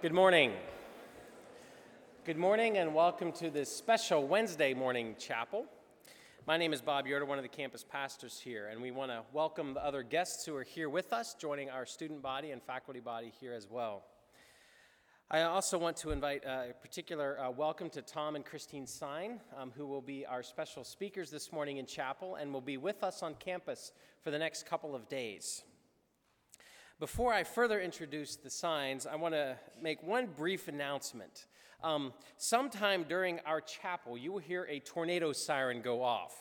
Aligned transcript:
Good 0.00 0.14
morning. 0.14 0.52
Good 2.24 2.36
morning 2.36 2.78
and 2.78 2.94
welcome 2.94 3.32
to 3.32 3.50
this 3.50 3.68
special 3.68 4.28
Wednesday 4.28 4.72
morning 4.72 5.16
chapel. 5.18 5.66
My 6.46 6.56
name 6.56 6.72
is 6.72 6.80
Bob 6.80 7.08
Yoder, 7.08 7.24
one 7.24 7.36
of 7.36 7.42
the 7.42 7.48
campus 7.48 7.82
pastors 7.82 8.38
here, 8.38 8.68
and 8.68 8.80
we 8.80 8.92
want 8.92 9.10
to 9.10 9.22
welcome 9.32 9.74
the 9.74 9.84
other 9.84 10.04
guests 10.04 10.46
who 10.46 10.54
are 10.54 10.62
here 10.62 10.88
with 10.88 11.12
us, 11.12 11.34
joining 11.34 11.68
our 11.68 11.84
student 11.84 12.22
body 12.22 12.52
and 12.52 12.62
faculty 12.62 13.00
body 13.00 13.32
here 13.40 13.52
as 13.52 13.66
well. 13.68 14.04
I 15.32 15.42
also 15.42 15.78
want 15.78 15.96
to 15.96 16.12
invite 16.12 16.44
a 16.44 16.74
particular 16.80 17.36
uh, 17.40 17.50
welcome 17.50 17.90
to 17.90 18.00
Tom 18.00 18.36
and 18.36 18.44
Christine 18.44 18.86
Sine, 18.86 19.40
um, 19.60 19.72
who 19.76 19.84
will 19.84 20.00
be 20.00 20.24
our 20.24 20.44
special 20.44 20.84
speakers 20.84 21.28
this 21.28 21.50
morning 21.50 21.78
in 21.78 21.86
chapel 21.86 22.36
and 22.36 22.52
will 22.52 22.60
be 22.60 22.76
with 22.76 23.02
us 23.02 23.24
on 23.24 23.34
campus 23.34 23.90
for 24.22 24.30
the 24.30 24.38
next 24.38 24.64
couple 24.64 24.94
of 24.94 25.08
days. 25.08 25.64
Before 27.00 27.32
I 27.32 27.44
further 27.44 27.80
introduce 27.80 28.34
the 28.34 28.50
Sines, 28.50 29.06
I 29.06 29.14
want 29.14 29.32
to 29.32 29.56
make 29.80 30.02
one 30.02 30.26
brief 30.26 30.66
announcement. 30.66 31.46
Um, 31.84 32.12
sometime 32.38 33.04
during 33.08 33.38
our 33.46 33.60
chapel, 33.60 34.18
you 34.18 34.32
will 34.32 34.40
hear 34.40 34.66
a 34.68 34.80
tornado 34.80 35.32
siren 35.32 35.80
go 35.80 36.02
off. 36.02 36.34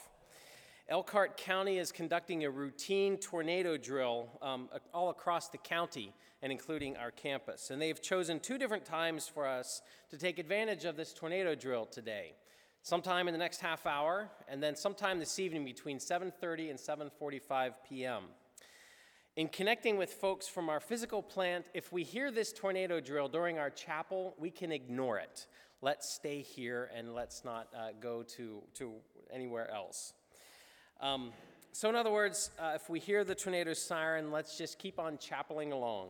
Elkhart 0.90 1.38
County 1.38 1.78
is 1.78 1.92
conducting 1.92 2.44
a 2.44 2.50
routine 2.50 3.18
tornado 3.18 3.78
drill 3.78 4.30
um, 4.42 4.68
all 4.96 5.12
across 5.12 5.50
the 5.50 5.60
county 5.60 6.12
and 6.42 6.52
including 6.52 6.98
our 6.98 7.12
campus. 7.12 7.70
And 7.70 7.80
they've 7.80 8.02
chosen 8.02 8.40
two 8.40 8.58
different 8.58 8.84
times 8.84 9.28
for 9.28 9.46
us 9.46 9.84
to 10.10 10.18
take 10.18 10.40
advantage 10.40 10.86
of 10.86 10.96
this 10.96 11.14
tornado 11.14 11.54
drill 11.54 11.86
today. 11.86 12.34
Sometime 12.82 13.28
in 13.28 13.32
the 13.32 13.38
next 13.38 13.60
half 13.60 13.86
hour, 13.86 14.32
and 14.48 14.64
then 14.64 14.76
sometime 14.76 15.20
this 15.20 15.38
evening 15.38 15.66
between 15.66 16.00
7:30 16.00 16.72
and 16.72 16.80
7:45 16.80 17.74
p.m. 17.88 18.24
In 19.38 19.50
connecting 19.50 19.98
with 19.98 20.14
folks 20.14 20.48
from 20.48 20.68
our 20.68 20.80
physical 20.80 21.22
plant, 21.22 21.68
if 21.76 21.94
we 21.94 22.02
hear 22.02 22.32
this 22.32 22.52
tornado 22.52 23.00
drill 23.00 23.28
during 23.28 23.60
our 23.60 23.70
chapel, 23.70 24.34
we 24.40 24.50
can 24.50 24.72
ignore 24.72 25.20
it. 25.20 25.46
Let's 25.80 26.12
stay 26.12 26.42
here 26.42 26.90
and 26.96 27.14
let's 27.14 27.46
not 27.46 27.68
uh, 27.72 27.90
go 28.02 28.24
to, 28.24 28.64
to 28.74 28.94
anywhere 29.32 29.70
else. 29.70 30.14
Um, 31.02 31.34
so, 31.72 31.88
in 31.88 31.96
other 31.96 32.10
words, 32.10 32.50
uh, 32.58 32.72
if 32.74 32.90
we 32.90 33.00
hear 33.00 33.24
the 33.24 33.36
tornado 33.36 33.74
siren, 33.74 34.32
let's 34.32 34.58
just 34.58 34.80
keep 34.80 34.98
on 34.98 35.20
chapeling 35.20 35.72
along. 35.72 36.08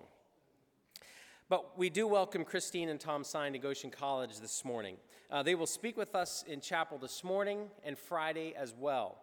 But 1.50 1.78
we 1.78 1.90
do 1.90 2.08
welcome 2.08 2.46
Christine 2.46 2.88
and 2.88 2.98
Tom 2.98 3.26
Sine 3.26 3.52
to 3.52 3.60
Goshen 3.60 3.92
College 3.92 4.40
this 4.40 4.64
morning. 4.64 4.96
Uh, 5.30 5.44
they 5.44 5.56
will 5.56 5.68
speak 5.68 5.98
with 5.98 6.16
us 6.16 6.46
in 6.48 6.62
chapel 6.62 6.98
this 6.98 7.26
morning 7.26 7.68
and 7.84 7.98
Friday 7.98 8.54
as 8.58 8.74
well. 8.74 9.18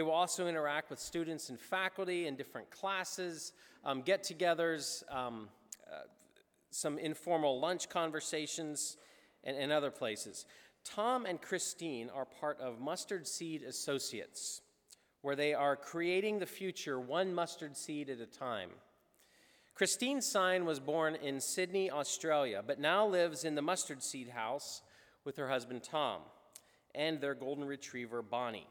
They 0.00 0.04
will 0.04 0.12
also 0.12 0.46
interact 0.46 0.88
with 0.88 0.98
students 0.98 1.50
and 1.50 1.60
faculty 1.60 2.26
in 2.26 2.34
different 2.34 2.70
classes, 2.70 3.52
um, 3.84 4.00
get 4.00 4.22
togethers, 4.22 5.02
um, 5.14 5.50
uh, 5.86 6.04
some 6.70 6.96
informal 6.98 7.60
lunch 7.60 7.90
conversations, 7.90 8.96
and, 9.44 9.58
and 9.58 9.70
other 9.70 9.90
places. 9.90 10.46
Tom 10.86 11.26
and 11.26 11.38
Christine 11.38 12.08
are 12.14 12.24
part 12.24 12.58
of 12.60 12.80
Mustard 12.80 13.28
Seed 13.28 13.62
Associates, 13.62 14.62
where 15.20 15.36
they 15.36 15.52
are 15.52 15.76
creating 15.76 16.38
the 16.38 16.46
future 16.46 16.98
one 16.98 17.34
mustard 17.34 17.76
seed 17.76 18.08
at 18.08 18.20
a 18.20 18.26
time. 18.26 18.70
Christine 19.74 20.22
Sine 20.22 20.64
was 20.64 20.80
born 20.80 21.14
in 21.14 21.42
Sydney, 21.42 21.90
Australia, 21.90 22.62
but 22.66 22.80
now 22.80 23.06
lives 23.06 23.44
in 23.44 23.54
the 23.54 23.60
Mustard 23.60 24.02
Seed 24.02 24.30
House 24.30 24.80
with 25.26 25.36
her 25.36 25.50
husband 25.50 25.82
Tom 25.82 26.22
and 26.94 27.20
their 27.20 27.34
golden 27.34 27.66
retriever 27.66 28.22
Bonnie. 28.22 28.66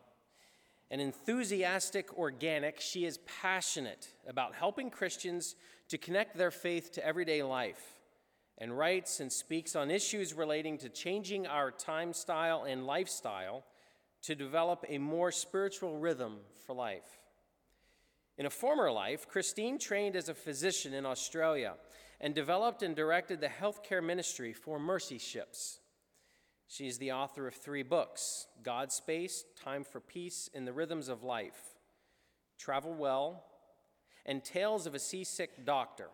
An 0.91 0.99
enthusiastic 0.99 2.17
organic, 2.17 2.79
she 2.79 3.05
is 3.05 3.19
passionate 3.41 4.09
about 4.27 4.55
helping 4.55 4.89
Christians 4.89 5.55
to 5.89 5.97
connect 5.97 6.35
their 6.35 6.51
faith 6.51 6.91
to 6.93 7.05
everyday 7.05 7.43
life 7.43 7.99
and 8.57 8.77
writes 8.77 9.19
and 9.19 9.31
speaks 9.31 9.75
on 9.75 9.91
issues 9.91 10.33
relating 10.33 10.77
to 10.79 10.89
changing 10.89 11.47
our 11.47 11.71
time 11.71 12.11
style 12.11 12.65
and 12.67 12.85
lifestyle 12.85 13.63
to 14.23 14.35
develop 14.35 14.83
a 14.89 14.97
more 14.97 15.31
spiritual 15.31 15.97
rhythm 15.97 16.37
for 16.65 16.75
life. 16.75 17.19
In 18.37 18.45
a 18.45 18.49
former 18.49 18.91
life, 18.91 19.27
Christine 19.27 19.77
trained 19.77 20.15
as 20.15 20.27
a 20.27 20.33
physician 20.33 20.93
in 20.93 21.05
Australia 21.05 21.75
and 22.19 22.33
developed 22.33 22.83
and 22.83 22.95
directed 22.95 23.39
the 23.39 23.47
healthcare 23.47 24.03
ministry 24.03 24.53
for 24.53 24.79
Mercy 24.79 25.17
Ships. 25.17 25.79
She's 26.71 26.99
the 26.99 27.11
author 27.11 27.47
of 27.47 27.55
three 27.55 27.81
books 27.81 28.45
Godspace, 28.63 29.41
Time 29.61 29.83
for 29.83 29.99
Peace, 29.99 30.51
and 30.53 30.67
the 30.67 30.71
Rhythms 30.71 31.09
of 31.09 31.23
Life, 31.23 31.59
Travel 32.59 32.93
Well, 32.93 33.43
and 34.23 34.43
Tales 34.43 34.85
of 34.85 34.93
a 34.93 34.99
Seasick 34.99 35.65
Doctor. 35.65 36.09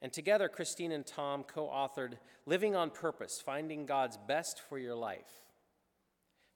And 0.00 0.10
together, 0.10 0.48
Christine 0.48 0.92
and 0.92 1.06
Tom 1.06 1.44
co 1.44 1.66
authored 1.66 2.14
Living 2.46 2.74
on 2.74 2.88
Purpose 2.88 3.42
Finding 3.44 3.84
God's 3.84 4.18
Best 4.26 4.62
for 4.66 4.78
Your 4.78 4.94
Life. 4.94 5.44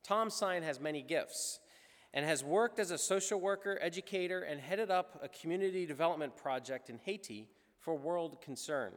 Tom 0.03 0.31
Sine 0.31 0.63
has 0.63 0.81
many 0.81 1.03
gifts 1.03 1.61
and 2.15 2.25
has 2.25 2.43
worked 2.43 2.79
as 2.79 2.91
a 2.91 2.97
social 2.97 3.39
worker, 3.39 3.79
educator, 3.83 4.41
and 4.41 4.63
headed 4.63 4.91
up 4.91 5.21
a 5.23 5.29
community 5.29 5.85
development 5.85 6.39
project 6.39 6.89
in 6.89 6.99
Haiti 7.05 7.49
for 7.79 7.95
World 7.95 8.41
Concern. 8.41 8.93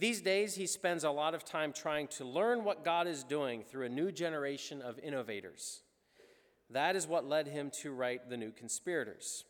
These 0.00 0.22
days, 0.22 0.54
he 0.54 0.66
spends 0.66 1.04
a 1.04 1.10
lot 1.10 1.34
of 1.34 1.44
time 1.44 1.74
trying 1.74 2.08
to 2.08 2.24
learn 2.24 2.64
what 2.64 2.86
God 2.86 3.06
is 3.06 3.22
doing 3.22 3.62
through 3.62 3.84
a 3.84 3.90
new 3.90 4.10
generation 4.10 4.80
of 4.80 4.98
innovators. 4.98 5.82
That 6.70 6.96
is 6.96 7.06
what 7.06 7.28
led 7.28 7.46
him 7.46 7.70
to 7.82 7.92
write 7.92 8.30
The 8.30 8.38
New 8.38 8.50
Conspirators. 8.50 9.44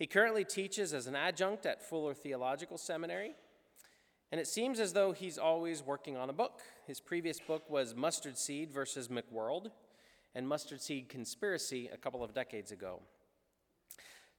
He 0.00 0.08
currently 0.08 0.44
teaches 0.44 0.92
as 0.92 1.06
an 1.06 1.14
adjunct 1.14 1.64
at 1.64 1.80
Fuller 1.80 2.12
Theological 2.12 2.76
Seminary, 2.76 3.36
and 4.32 4.40
it 4.40 4.48
seems 4.48 4.80
as 4.80 4.94
though 4.94 5.12
he's 5.12 5.38
always 5.38 5.80
working 5.80 6.16
on 6.16 6.28
a 6.28 6.32
book. 6.32 6.62
His 6.84 6.98
previous 6.98 7.38
book 7.38 7.70
was 7.70 7.94
Mustard 7.94 8.36
Seed 8.36 8.72
versus 8.72 9.06
McWorld 9.06 9.70
and 10.34 10.48
Mustard 10.48 10.82
Seed 10.82 11.08
Conspiracy 11.08 11.88
a 11.94 11.96
couple 11.96 12.24
of 12.24 12.34
decades 12.34 12.72
ago. 12.72 13.00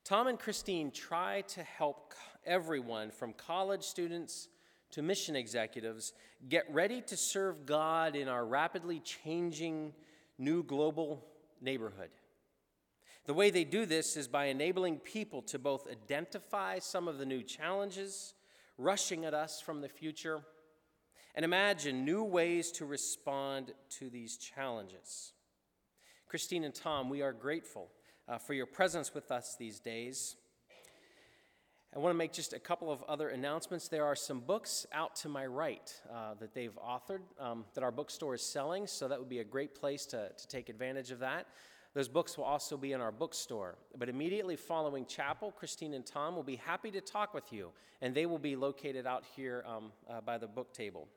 Tom 0.03 0.27
and 0.27 0.37
Christine 0.37 0.91
try 0.91 1.43
to 1.47 1.63
help 1.63 2.13
everyone 2.45 3.09
from 3.09 3.31
college 3.31 3.83
students 3.83 4.49
to 4.91 5.01
mission 5.01 5.35
executives 5.35 6.13
get 6.49 6.65
ready 6.71 7.01
to 7.01 7.17
serve 7.17 7.65
God 7.65 8.15
in 8.15 8.27
our 8.27 8.45
rapidly 8.45 8.99
changing 8.99 9.93
new 10.37 10.63
global 10.63 11.25
neighborhood. 11.61 12.09
The 13.25 13.33
way 13.33 13.49
they 13.49 13.65
do 13.65 13.85
this 13.85 14.15
is 14.15 14.27
by 14.27 14.45
enabling 14.45 14.99
people 14.99 15.41
to 15.43 15.59
both 15.59 15.87
identify 15.91 16.79
some 16.79 17.07
of 17.07 17.17
the 17.17 17.25
new 17.25 17.43
challenges 17.43 18.33
rushing 18.77 19.25
at 19.25 19.33
us 19.33 19.59
from 19.59 19.81
the 19.81 19.89
future 19.89 20.41
and 21.35 21.43
imagine 21.43 22.05
new 22.05 22.23
ways 22.23 22.71
to 22.71 22.85
respond 22.85 23.73
to 23.89 24.09
these 24.09 24.37
challenges. 24.37 25.33
Christine 26.27 26.63
and 26.63 26.73
Tom, 26.73 27.09
we 27.09 27.21
are 27.21 27.33
grateful 27.33 27.89
uh, 28.27 28.37
for 28.37 28.53
your 28.53 28.65
presence 28.65 29.13
with 29.13 29.31
us 29.31 29.55
these 29.57 29.79
days. 29.79 30.35
I 31.95 31.99
want 31.99 32.13
to 32.13 32.17
make 32.17 32.33
just 32.33 32.51
a 32.51 32.59
couple 32.59 32.91
of 32.91 33.01
other 33.03 33.29
announcements. 33.29 33.87
There 33.87 34.05
are 34.05 34.15
some 34.15 34.41
books 34.41 34.85
out 34.91 35.15
to 35.17 35.29
my 35.29 35.45
right 35.45 35.93
uh, 36.13 36.33
that 36.39 36.53
they've 36.53 36.77
authored 36.77 37.21
um, 37.39 37.63
that 37.75 37.83
our 37.83 37.91
bookstore 37.91 38.35
is 38.35 38.41
selling, 38.41 38.87
so 38.87 39.07
that 39.07 39.17
would 39.17 39.29
be 39.29 39.39
a 39.39 39.43
great 39.43 39.73
place 39.73 40.05
to, 40.07 40.29
to 40.37 40.47
take 40.47 40.67
advantage 40.67 41.11
of 41.11 41.19
that. 41.19 41.47
Those 41.93 42.09
books 42.09 42.37
will 42.37 42.43
also 42.43 42.75
be 42.75 42.91
in 42.91 42.99
our 42.99 43.11
bookstore. 43.11 43.77
But 43.97 44.09
immediately 44.09 44.57
following 44.57 45.05
chapel, 45.05 45.51
Christine 45.51 45.93
and 45.93 46.05
Tom 46.05 46.35
will 46.35 46.43
be 46.43 46.57
happy 46.57 46.91
to 46.91 46.99
talk 46.99 47.33
with 47.33 47.53
you, 47.53 47.69
and 48.01 48.13
they 48.13 48.25
will 48.25 48.37
be 48.37 48.57
located 48.57 49.07
out 49.07 49.23
here 49.35 49.63
um, 49.65 49.93
uh, 50.09 50.19
by 50.19 50.37
the 50.37 50.47
book 50.47 50.73
table. 50.73 51.07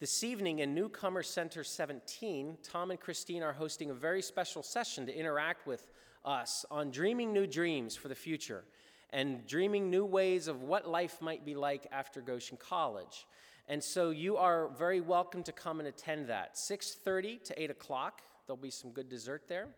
This 0.00 0.24
evening 0.24 0.60
in 0.60 0.74
Newcomer 0.74 1.22
Center 1.22 1.62
17, 1.62 2.56
Tom 2.62 2.90
and 2.90 2.98
Christine 2.98 3.42
are 3.42 3.52
hosting 3.52 3.90
a 3.90 3.94
very 3.94 4.22
special 4.22 4.62
session 4.62 5.04
to 5.06 5.14
interact 5.14 5.66
with 5.66 5.92
us 6.24 6.64
on 6.70 6.90
dreaming 6.90 7.32
new 7.32 7.46
dreams 7.46 7.94
for 7.94 8.08
the 8.08 8.14
future 8.14 8.64
and 9.10 9.46
dreaming 9.46 9.90
new 9.90 10.04
ways 10.04 10.48
of 10.48 10.62
what 10.62 10.88
life 10.88 11.20
might 11.20 11.44
be 11.44 11.54
like 11.54 11.86
after 11.92 12.20
Goshen 12.20 12.56
College. 12.56 13.26
And 13.68 13.82
so 13.82 14.10
you 14.10 14.36
are 14.36 14.68
very 14.76 15.00
welcome 15.00 15.42
to 15.44 15.52
come 15.52 15.78
and 15.78 15.88
attend 15.88 16.28
that. 16.28 16.56
6.30 16.56 17.42
to 17.44 17.62
8 17.62 17.70
o'clock. 17.70 18.22
There'll 18.46 18.56
be 18.60 18.70
some 18.70 18.90
good 18.90 19.08
dessert 19.08 19.44
there. 19.48 19.68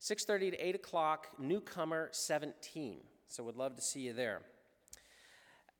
6.30 0.00 0.52
to 0.52 0.68
8 0.68 0.74
o'clock, 0.74 1.28
newcomer 1.38 2.10
17. 2.12 2.98
So 3.26 3.42
would 3.42 3.56
love 3.56 3.74
to 3.76 3.82
see 3.82 4.00
you 4.00 4.12
there. 4.12 4.42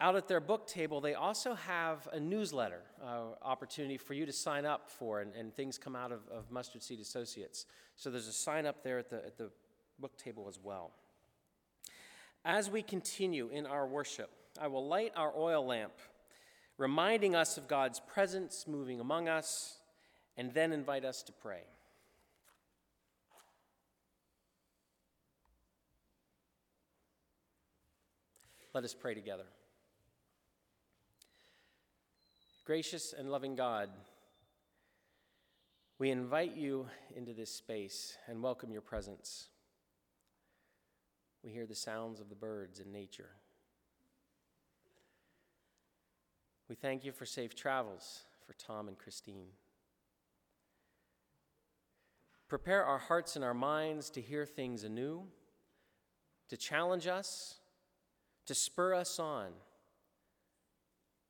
Out 0.00 0.16
at 0.16 0.26
their 0.26 0.40
book 0.40 0.66
table, 0.66 1.00
they 1.00 1.14
also 1.14 1.54
have 1.54 2.08
a 2.12 2.18
newsletter 2.18 2.80
uh, 3.02 3.26
opportunity 3.42 3.96
for 3.96 4.14
you 4.14 4.26
to 4.26 4.32
sign 4.32 4.66
up 4.66 4.90
for, 4.90 5.20
and, 5.20 5.34
and 5.36 5.54
things 5.54 5.78
come 5.78 5.94
out 5.94 6.10
of, 6.10 6.20
of 6.28 6.50
Mustard 6.50 6.82
Seed 6.82 6.98
Associates. 6.98 7.66
So 7.96 8.10
there's 8.10 8.26
a 8.26 8.32
sign 8.32 8.66
up 8.66 8.82
there 8.82 8.98
at 8.98 9.08
the, 9.08 9.24
at 9.24 9.38
the 9.38 9.50
book 10.00 10.18
table 10.18 10.46
as 10.48 10.58
well. 10.60 10.90
As 12.44 12.68
we 12.68 12.82
continue 12.82 13.48
in 13.48 13.64
our 13.64 13.86
worship, 13.86 14.30
I 14.60 14.68
will 14.68 14.86
light 14.86 15.12
our 15.16 15.32
oil 15.34 15.66
lamp, 15.66 15.94
reminding 16.76 17.34
us 17.34 17.56
of 17.56 17.68
God's 17.68 18.00
presence 18.00 18.66
moving 18.68 19.00
among 19.00 19.28
us, 19.28 19.78
and 20.36 20.52
then 20.52 20.72
invite 20.72 21.04
us 21.04 21.22
to 21.22 21.32
pray. 21.32 21.62
Let 28.74 28.84
us 28.84 28.92
pray 28.92 29.14
together. 29.14 29.44
Gracious 32.66 33.14
and 33.16 33.30
loving 33.30 33.54
God, 33.54 33.88
we 35.98 36.10
invite 36.10 36.56
you 36.56 36.88
into 37.14 37.32
this 37.32 37.50
space 37.50 38.16
and 38.26 38.42
welcome 38.42 38.72
your 38.72 38.82
presence. 38.82 39.48
We 41.44 41.50
hear 41.50 41.66
the 41.66 41.74
sounds 41.74 42.20
of 42.20 42.30
the 42.30 42.34
birds 42.34 42.80
in 42.80 42.90
nature. 42.90 43.28
We 46.68 46.74
thank 46.74 47.04
you 47.04 47.12
for 47.12 47.26
safe 47.26 47.54
travels 47.54 48.22
for 48.46 48.54
Tom 48.54 48.88
and 48.88 48.98
Christine. 48.98 49.48
Prepare 52.48 52.84
our 52.84 52.98
hearts 52.98 53.36
and 53.36 53.44
our 53.44 53.52
minds 53.52 54.08
to 54.10 54.22
hear 54.22 54.46
things 54.46 54.84
anew, 54.84 55.24
to 56.48 56.56
challenge 56.56 57.06
us, 57.06 57.56
to 58.46 58.54
spur 58.54 58.94
us 58.94 59.18
on 59.18 59.48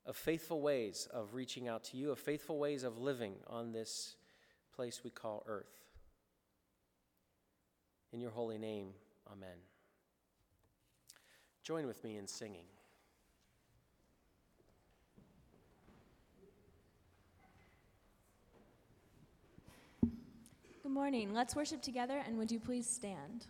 of 0.06 0.16
faithful 0.16 0.60
ways 0.60 1.08
of 1.12 1.34
reaching 1.34 1.66
out 1.66 1.82
to 1.84 1.96
you, 1.96 2.10
of 2.10 2.18
faithful 2.18 2.58
ways 2.58 2.84
of 2.84 2.98
living 2.98 3.34
on 3.46 3.72
this 3.72 4.16
place 4.76 5.02
we 5.02 5.10
call 5.10 5.42
earth. 5.46 5.80
In 8.12 8.20
your 8.20 8.30
holy 8.30 8.58
name, 8.58 8.88
amen. 9.32 9.56
Join 11.64 11.86
with 11.86 12.04
me 12.04 12.18
in 12.18 12.26
singing. 12.26 12.66
Good 20.82 20.92
morning. 20.92 21.32
Let's 21.32 21.56
worship 21.56 21.80
together, 21.80 22.22
and 22.26 22.36
would 22.36 22.52
you 22.52 22.60
please 22.60 22.86
stand? 22.86 23.46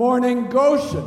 Good 0.00 0.06
morning, 0.06 0.48
Goshen. 0.48 1.06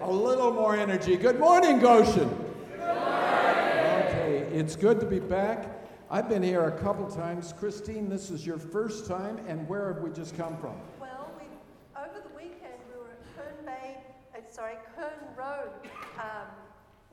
A 0.00 0.10
little 0.10 0.52
more 0.52 0.74
energy. 0.74 1.16
Good 1.16 1.38
morning, 1.38 1.78
Goshen. 1.78 2.28
Okay, 2.76 4.48
it's 4.52 4.74
good 4.74 4.98
to 4.98 5.06
be 5.06 5.20
back. 5.20 5.86
I've 6.10 6.28
been 6.28 6.42
here 6.42 6.64
a 6.64 6.72
couple 6.72 7.08
times. 7.08 7.54
Christine, 7.56 8.08
this 8.08 8.32
is 8.32 8.44
your 8.44 8.58
first 8.58 9.06
time, 9.06 9.38
and 9.46 9.68
where 9.68 9.94
have 9.94 10.02
we 10.02 10.10
just 10.10 10.36
come 10.36 10.56
from? 10.56 10.74
Well, 10.98 11.30
we, 11.38 11.44
over 11.96 12.18
the 12.20 12.34
weekend, 12.34 12.82
we 12.90 12.98
were 12.98 13.12
at 13.12 13.36
Kern 13.36 13.64
Bay, 13.64 13.98
uh, 14.34 14.40
sorry, 14.50 14.74
Kern 14.96 15.12
Road 15.38 15.70
um, 16.18 16.48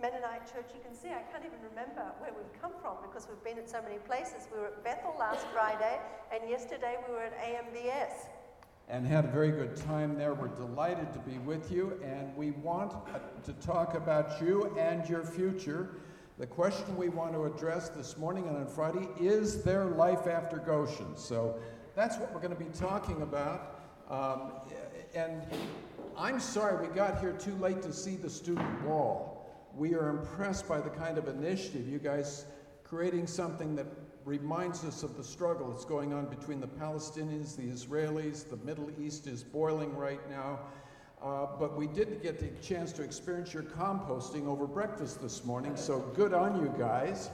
Mennonite 0.02 0.52
Church. 0.52 0.66
You 0.74 0.82
can 0.84 0.96
see 0.96 1.10
I 1.10 1.22
can't 1.32 1.46
even 1.46 1.60
remember 1.70 2.10
where 2.18 2.34
we've 2.34 2.60
come 2.60 2.74
from 2.82 2.96
because 3.04 3.28
we've 3.30 3.44
been 3.44 3.60
at 3.64 3.70
so 3.70 3.84
many 3.84 4.00
places. 4.00 4.48
We 4.52 4.62
were 4.62 4.74
at 4.74 4.84
Bethel 4.84 5.16
last 5.20 5.46
Friday, 5.54 6.00
and 6.34 6.50
yesterday 6.50 6.96
we 7.08 7.14
were 7.14 7.22
at 7.22 7.38
AMBS. 7.38 8.39
And 8.90 9.06
had 9.06 9.26
a 9.26 9.28
very 9.28 9.52
good 9.52 9.76
time 9.76 10.18
there. 10.18 10.34
We're 10.34 10.48
delighted 10.48 11.14
to 11.14 11.20
be 11.20 11.38
with 11.38 11.72
you, 11.72 12.00
and 12.04 12.36
we 12.36 12.52
want 12.52 12.92
uh, 12.92 13.20
to 13.44 13.54
talk 13.66 13.94
about 13.94 14.42
you 14.42 14.76
and 14.80 15.08
your 15.08 15.24
future. 15.24 15.98
The 16.40 16.48
question 16.48 16.98
we 16.98 17.10
want 17.10 17.34
to 17.34 17.44
address 17.46 17.90
this 17.90 18.18
morning 18.18 18.48
and 18.48 18.58
on 18.58 18.66
Friday 18.66 19.08
is 19.20 19.62
there 19.62 19.86
life 19.86 20.26
after 20.26 20.58
Goshen? 20.58 21.16
So 21.16 21.60
that's 21.96 22.18
what 22.18 22.34
we're 22.34 22.40
going 22.40 22.56
to 22.56 22.64
be 22.64 22.72
talking 22.72 23.22
about. 23.22 23.80
Um, 24.10 24.54
and 25.14 25.44
I'm 26.18 26.40
sorry 26.40 26.88
we 26.88 26.92
got 26.96 27.20
here 27.20 27.34
too 27.34 27.56
late 27.58 27.84
to 27.84 27.94
see 27.94 28.16
the 28.16 28.30
student 28.30 28.84
wall. 28.84 29.70
We 29.76 29.94
are 29.94 30.10
impressed 30.10 30.68
by 30.68 30.82
the 30.82 30.90
kind 30.90 31.20
of 31.20 31.28
initiative 31.28 31.88
you 31.88 32.00
guys 32.00 32.46
creating 32.84 33.28
something 33.28 33.76
that 33.76 33.86
reminds 34.26 34.84
us 34.84 35.04
of 35.04 35.18
the 35.18 35.24
struggle 35.24 35.70
that's 35.72 35.86
going 35.86 36.14
on 36.14 36.26
between 36.26 36.60
the 36.60 36.68
Palestinians, 36.68 37.56
the 37.56 37.64
Israelis, 37.64 38.50
the 38.50 38.58
Middle 38.58 38.90
East 39.00 39.28
is 39.28 39.44
boiling 39.44 39.96
right 39.96 40.22
now. 40.30 40.60
Uh, 41.22 41.48
but 41.60 41.76
we 41.76 41.88
did 41.88 42.22
get 42.24 42.40
the 42.40 42.48
chance 42.66 42.94
to 42.94 43.04
experience 43.04 43.54
your 43.54 43.64
composting 43.64 44.48
over 44.48 44.66
breakfast 44.66 45.22
this 45.22 45.44
morning, 45.44 45.76
so 45.76 46.00
good 46.16 46.34
on 46.34 46.62
you 46.62 46.74
guys. 46.78 47.30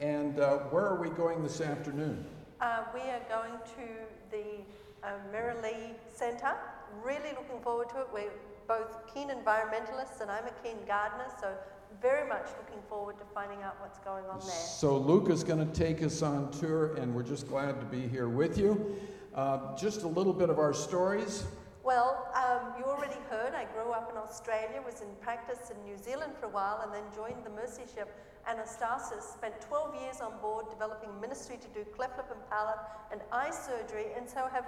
And 0.00 0.40
uh, 0.40 0.58
where 0.70 0.84
are 0.84 1.00
we 1.00 1.10
going 1.10 1.42
this 1.42 1.60
afternoon? 1.60 2.24
Uh, 2.60 2.84
we 2.92 3.00
are 3.00 3.22
going 3.28 3.52
to 3.76 4.36
the 4.36 5.06
uh, 5.06 5.12
Merry 5.30 5.54
Lea 5.62 5.94
Centre. 6.12 6.56
Really 7.04 7.30
looking 7.38 7.60
forward 7.62 7.88
to 7.90 8.00
it. 8.00 8.08
We're 8.12 8.32
both 8.66 9.14
keen 9.14 9.28
environmentalists, 9.28 10.20
and 10.20 10.30
I'm 10.30 10.46
a 10.46 10.52
keen 10.62 10.78
gardener, 10.86 11.26
so 11.40 11.54
very 12.00 12.28
much 12.28 12.46
looking 12.58 12.82
forward 12.88 13.18
to 13.18 13.24
finding 13.34 13.62
out 13.62 13.80
what's 13.80 13.98
going 13.98 14.24
on 14.26 14.40
there. 14.40 14.50
So 14.50 14.96
Luke 14.96 15.30
is 15.30 15.44
going 15.44 15.66
to 15.66 15.72
take 15.72 16.02
us 16.02 16.22
on 16.22 16.50
tour, 16.50 16.96
and 16.96 17.14
we're 17.14 17.22
just 17.22 17.48
glad 17.48 17.80
to 17.80 17.86
be 17.86 18.08
here 18.08 18.28
with 18.28 18.58
you. 18.58 18.96
Uh, 19.34 19.76
just 19.76 20.02
a 20.02 20.08
little 20.08 20.32
bit 20.32 20.50
of 20.50 20.58
our 20.58 20.72
stories. 20.72 21.44
Well, 21.82 22.28
um, 22.34 22.74
you 22.78 22.84
already 22.84 23.16
heard 23.30 23.54
I 23.54 23.64
grew 23.64 23.92
up 23.92 24.10
in 24.12 24.18
Australia, 24.18 24.82
was 24.84 25.00
in 25.00 25.08
practice 25.20 25.70
in 25.70 25.82
New 25.82 25.96
Zealand 25.96 26.34
for 26.38 26.46
a 26.46 26.50
while, 26.50 26.80
and 26.84 26.92
then 26.92 27.02
joined 27.14 27.44
the 27.44 27.50
Mercy 27.50 27.82
Ship 27.94 28.08
Anastasis. 28.48 29.22
Spent 29.34 29.60
12 29.60 29.94
years 30.02 30.20
on 30.20 30.38
board 30.40 30.66
developing 30.68 31.08
ministry 31.20 31.56
to 31.56 31.68
do 31.68 31.84
cleft 31.90 32.16
lip 32.18 32.26
and 32.30 32.40
palate 32.50 32.78
and 33.12 33.20
eye 33.32 33.50
surgery, 33.50 34.06
and 34.16 34.28
so 34.28 34.48
have 34.52 34.66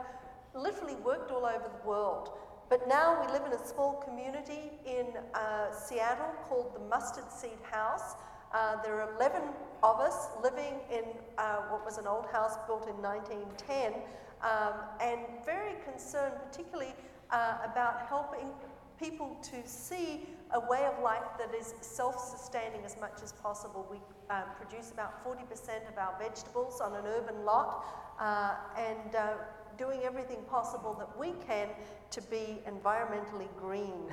literally 0.55 0.95
worked 0.97 1.31
all 1.31 1.45
over 1.45 1.69
the 1.69 1.89
world. 1.89 2.31
But 2.69 2.89
now 2.89 3.21
we 3.21 3.33
live 3.33 3.45
in 3.47 3.53
a 3.53 3.67
small 3.67 3.95
community 3.95 4.73
in 4.87 5.07
uh, 5.35 5.73
Seattle 5.73 6.33
called 6.49 6.75
the 6.75 6.81
Mustard 6.81 7.31
Seed 7.31 7.59
House. 7.71 8.15
Uh, 8.55 8.83
there 8.83 9.01
are 9.01 9.15
11 9.17 9.43
of 9.83 10.01
us 10.01 10.29
living 10.43 10.81
in 10.91 11.05
uh, 11.39 11.57
what 11.69 11.85
was 11.85 11.99
an 11.99 12.07
old 12.07 12.27
house 12.27 12.57
built 12.67 12.89
in 12.89 12.97
1910 13.03 13.95
um, 14.43 14.75
and 15.01 15.21
very 15.45 15.75
concerned, 15.85 16.35
particularly 16.51 16.95
uh, 17.31 17.59
about 17.65 18.07
helping 18.09 18.51
people 18.99 19.37
to 19.43 19.67
see 19.67 20.29
a 20.53 20.61
way 20.61 20.85
of 20.85 21.03
life 21.03 21.25
that 21.39 21.55
is 21.55 21.75
self 21.81 22.19
sustaining 22.19 22.85
as 22.85 22.99
much 23.01 23.23
as 23.23 23.33
possible. 23.33 23.87
We 23.91 23.99
uh, 24.31 24.43
produce 24.61 24.91
about 24.93 25.25
40% 25.25 25.89
of 25.89 25.99
our 25.99 26.15
vegetables 26.19 26.81
on 26.81 26.95
an 26.95 27.05
urban 27.07 27.45
lot 27.45 27.85
uh, 28.21 28.55
and 28.79 29.15
uh, 29.15 29.35
doing 29.83 30.03
everything 30.05 30.39
possible 30.49 30.95
that 30.95 31.19
we 31.19 31.33
can 31.45 31.67
to 32.09 32.23
be 32.23 32.59
environmentally 32.69 33.49
green. 33.59 34.05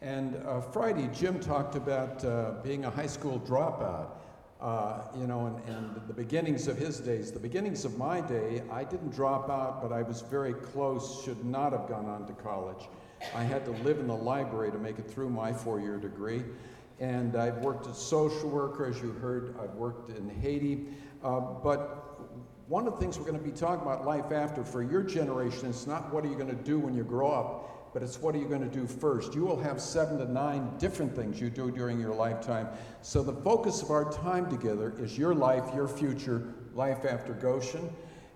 And 0.00 0.36
uh, 0.36 0.62
Friday, 0.62 1.10
Jim 1.12 1.40
talked 1.40 1.74
about 1.76 2.24
uh, 2.24 2.52
being 2.64 2.86
a 2.86 2.90
high 2.90 3.06
school 3.06 3.38
dropout. 3.40 4.12
Uh, 4.60 5.02
you 5.16 5.26
know, 5.26 5.46
and, 5.46 5.76
and 5.76 6.08
the 6.08 6.12
beginnings 6.12 6.66
of 6.66 6.76
his 6.76 6.98
days, 6.98 7.30
the 7.30 7.38
beginnings 7.38 7.84
of 7.84 7.96
my 7.96 8.20
day, 8.20 8.60
I 8.72 8.82
didn't 8.82 9.10
drop 9.10 9.48
out, 9.50 9.80
but 9.80 9.92
I 9.92 10.02
was 10.02 10.22
very 10.22 10.52
close, 10.52 11.22
should 11.22 11.44
not 11.44 11.70
have 11.70 11.86
gone 11.86 12.06
on 12.06 12.26
to 12.26 12.32
college. 12.32 12.88
I 13.36 13.44
had 13.44 13.64
to 13.66 13.70
live 13.86 14.00
in 14.00 14.08
the 14.08 14.16
library 14.16 14.72
to 14.72 14.78
make 14.78 14.98
it 14.98 15.08
through 15.08 15.30
my 15.30 15.52
four 15.52 15.78
year 15.78 15.98
degree. 15.98 16.42
And 16.98 17.36
I've 17.36 17.58
worked 17.58 17.86
as 17.86 17.98
social 17.98 18.48
worker, 18.48 18.86
as 18.86 19.00
you 19.00 19.12
heard, 19.12 19.54
I've 19.62 19.74
worked 19.74 20.10
in 20.10 20.28
Haiti. 20.28 20.86
Uh, 21.22 21.38
but 21.38 22.07
one 22.68 22.86
of 22.86 22.92
the 22.94 23.00
things 23.00 23.18
we're 23.18 23.24
going 23.24 23.38
to 23.38 23.44
be 23.44 23.50
talking 23.50 23.80
about 23.80 24.04
life 24.04 24.30
after 24.30 24.62
for 24.62 24.82
your 24.82 25.02
generation 25.02 25.68
is 25.68 25.86
not 25.86 26.12
what 26.12 26.22
are 26.22 26.28
you 26.28 26.34
going 26.34 26.50
to 26.50 26.54
do 26.64 26.78
when 26.78 26.94
you 26.94 27.02
grow 27.02 27.30
up, 27.30 27.94
but 27.94 28.02
it's 28.02 28.20
what 28.20 28.34
are 28.34 28.38
you 28.38 28.46
going 28.46 28.60
to 28.60 28.76
do 28.76 28.86
first. 28.86 29.34
You 29.34 29.46
will 29.46 29.58
have 29.58 29.80
seven 29.80 30.18
to 30.18 30.30
nine 30.30 30.76
different 30.76 31.16
things 31.16 31.40
you 31.40 31.48
do 31.48 31.70
during 31.70 31.98
your 31.98 32.14
lifetime. 32.14 32.68
So 33.00 33.22
the 33.22 33.32
focus 33.32 33.80
of 33.80 33.90
our 33.90 34.12
time 34.12 34.50
together 34.50 34.92
is 34.98 35.16
your 35.16 35.34
life, 35.34 35.64
your 35.74 35.88
future, 35.88 36.52
life 36.74 37.06
after 37.06 37.32
Goshen. 37.32 37.88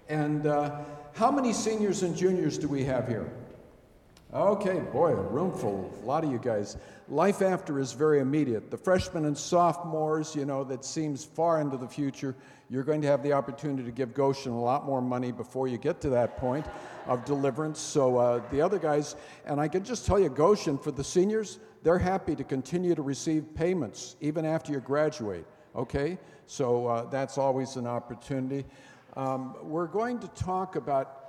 And 0.09 0.47
uh, 0.47 0.81
how 1.12 1.31
many 1.31 1.53
seniors 1.53 2.03
and 2.03 2.17
juniors 2.17 2.57
do 2.57 2.69
we 2.69 2.85
have 2.85 3.07
here? 3.07 3.31
Okay, 4.35 4.81
boy, 4.81 5.11
a 5.11 5.15
room 5.15 5.53
full, 5.53 5.93
a 6.03 6.07
lot 6.07 6.25
of 6.25 6.33
you 6.33 6.39
guys. 6.39 6.79
Life 7.11 7.43
after 7.43 7.79
is 7.79 7.93
very 7.93 8.21
immediate. 8.21 8.71
The 8.71 8.79
freshmen 8.79 9.27
and 9.27 9.37
sophomores, 9.37 10.35
you 10.35 10.47
know, 10.47 10.65
that 10.65 10.87
seems 10.87 11.23
far 11.23 11.61
into 11.61 11.77
the 11.77 11.87
future. 11.87 12.35
You're 12.71 12.83
going 12.83 13.03
to 13.03 13.09
have 13.09 13.23
the 13.23 13.35
opportunity 13.35 13.83
to 13.85 13.91
give 13.91 14.15
Goshen 14.15 14.53
a 14.53 14.59
lot 14.59 14.87
more 14.87 15.03
money 15.03 15.33
before 15.33 15.69
you 15.69 15.77
get 15.77 16.01
to 16.01 16.09
that 16.11 16.39
point 16.39 16.65
of 17.07 17.27
deliverance. 17.27 17.79
So 17.79 18.17
uh, 18.17 18.41
the 18.51 18.62
other 18.62 18.79
guys, 18.79 19.17
and 19.45 19.61
I 19.61 19.69
can 19.69 19.85
just 19.85 20.07
tell 20.07 20.19
you, 20.19 20.31
Goshen, 20.31 20.79
for 20.79 20.93
the 20.93 21.05
seniors, 21.05 21.59
they're 21.83 21.99
happy 21.99 22.35
to 22.35 22.45
continue 22.45 22.95
to 22.95 23.03
receive 23.03 23.55
payments 23.55 24.17
even 24.23 24.47
after 24.47 24.73
you 24.73 24.81
graduate, 24.81 25.45
okay? 25.77 26.19
So 26.47 26.87
uh, 26.87 27.05
that's 27.11 27.37
always 27.37 27.77
an 27.77 27.87
opportunity. 27.87 28.65
Um, 29.15 29.57
we're 29.61 29.89
going 29.89 30.19
to 30.21 30.29
talk 30.29 30.77
about 30.77 31.22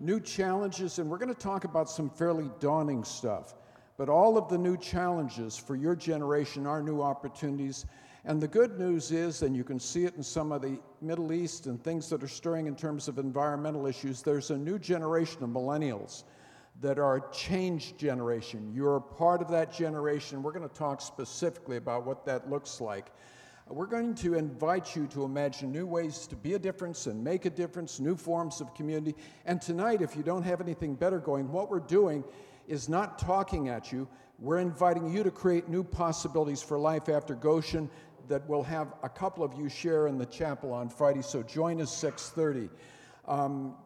new 0.00 0.18
challenges, 0.18 0.98
and 0.98 1.08
we're 1.08 1.18
going 1.18 1.32
to 1.32 1.40
talk 1.40 1.64
about 1.64 1.88
some 1.88 2.08
fairly 2.08 2.50
daunting 2.58 3.04
stuff. 3.04 3.54
But 3.96 4.08
all 4.08 4.38
of 4.38 4.48
the 4.48 4.56
new 4.56 4.76
challenges 4.78 5.58
for 5.58 5.76
your 5.76 5.94
generation 5.94 6.66
are 6.66 6.82
new 6.82 7.02
opportunities. 7.02 7.84
And 8.24 8.40
the 8.40 8.48
good 8.48 8.78
news 8.78 9.12
is, 9.12 9.42
and 9.42 9.54
you 9.54 9.62
can 9.62 9.78
see 9.78 10.06
it 10.06 10.14
in 10.16 10.22
some 10.22 10.52
of 10.52 10.62
the 10.62 10.78
Middle 11.02 11.32
East 11.32 11.66
and 11.66 11.82
things 11.82 12.08
that 12.08 12.22
are 12.22 12.28
stirring 12.28 12.66
in 12.66 12.76
terms 12.76 13.08
of 13.08 13.18
environmental 13.18 13.86
issues, 13.86 14.22
there's 14.22 14.50
a 14.50 14.56
new 14.56 14.78
generation 14.78 15.42
of 15.42 15.50
millennials 15.50 16.24
that 16.80 16.98
are 16.98 17.16
a 17.16 17.32
changed 17.32 17.98
generation. 17.98 18.72
You're 18.74 18.96
a 18.96 19.00
part 19.02 19.42
of 19.42 19.48
that 19.48 19.70
generation. 19.70 20.42
We're 20.42 20.52
going 20.52 20.68
to 20.68 20.74
talk 20.74 21.02
specifically 21.02 21.76
about 21.76 22.06
what 22.06 22.24
that 22.24 22.48
looks 22.48 22.80
like. 22.80 23.12
We're 23.70 23.86
going 23.86 24.16
to 24.16 24.34
invite 24.34 24.96
you 24.96 25.06
to 25.08 25.22
imagine 25.22 25.70
new 25.70 25.86
ways 25.86 26.26
to 26.26 26.34
be 26.34 26.54
a 26.54 26.58
difference 26.58 27.06
and 27.06 27.22
make 27.22 27.44
a 27.44 27.50
difference, 27.50 28.00
new 28.00 28.16
forms 28.16 28.60
of 28.60 28.74
community. 28.74 29.14
And 29.46 29.62
tonight, 29.62 30.02
if 30.02 30.16
you 30.16 30.24
don't 30.24 30.42
have 30.42 30.60
anything 30.60 30.96
better 30.96 31.20
going, 31.20 31.52
what 31.52 31.70
we're 31.70 31.78
doing 31.78 32.24
is 32.66 32.88
not 32.88 33.16
talking 33.16 33.68
at 33.68 33.92
you. 33.92 34.08
We're 34.40 34.58
inviting 34.58 35.08
you 35.08 35.22
to 35.22 35.30
create 35.30 35.68
new 35.68 35.84
possibilities 35.84 36.60
for 36.60 36.80
life 36.80 37.08
after 37.08 37.36
Goshen 37.36 37.88
that 38.26 38.44
we'll 38.48 38.64
have 38.64 38.92
a 39.04 39.08
couple 39.08 39.44
of 39.44 39.54
you 39.54 39.68
share 39.68 40.08
in 40.08 40.18
the 40.18 40.26
chapel 40.26 40.72
on 40.72 40.88
Friday. 40.88 41.22
So 41.22 41.40
join 41.40 41.80
us 41.80 41.94
6:30. 41.94 42.70
Um, 43.28 43.76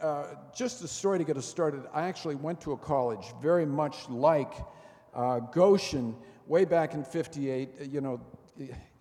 uh, 0.00 0.36
just 0.54 0.82
a 0.84 0.88
story 0.88 1.18
to 1.18 1.24
get 1.24 1.36
us 1.36 1.44
started. 1.44 1.82
I 1.92 2.06
actually 2.08 2.36
went 2.36 2.62
to 2.62 2.72
a 2.72 2.78
college 2.78 3.34
very 3.42 3.66
much 3.66 4.08
like 4.08 4.54
uh, 5.12 5.40
Goshen 5.40 6.16
way 6.46 6.64
back 6.64 6.94
in 6.94 7.04
'58. 7.04 7.88
You 7.90 8.00
know, 8.00 8.20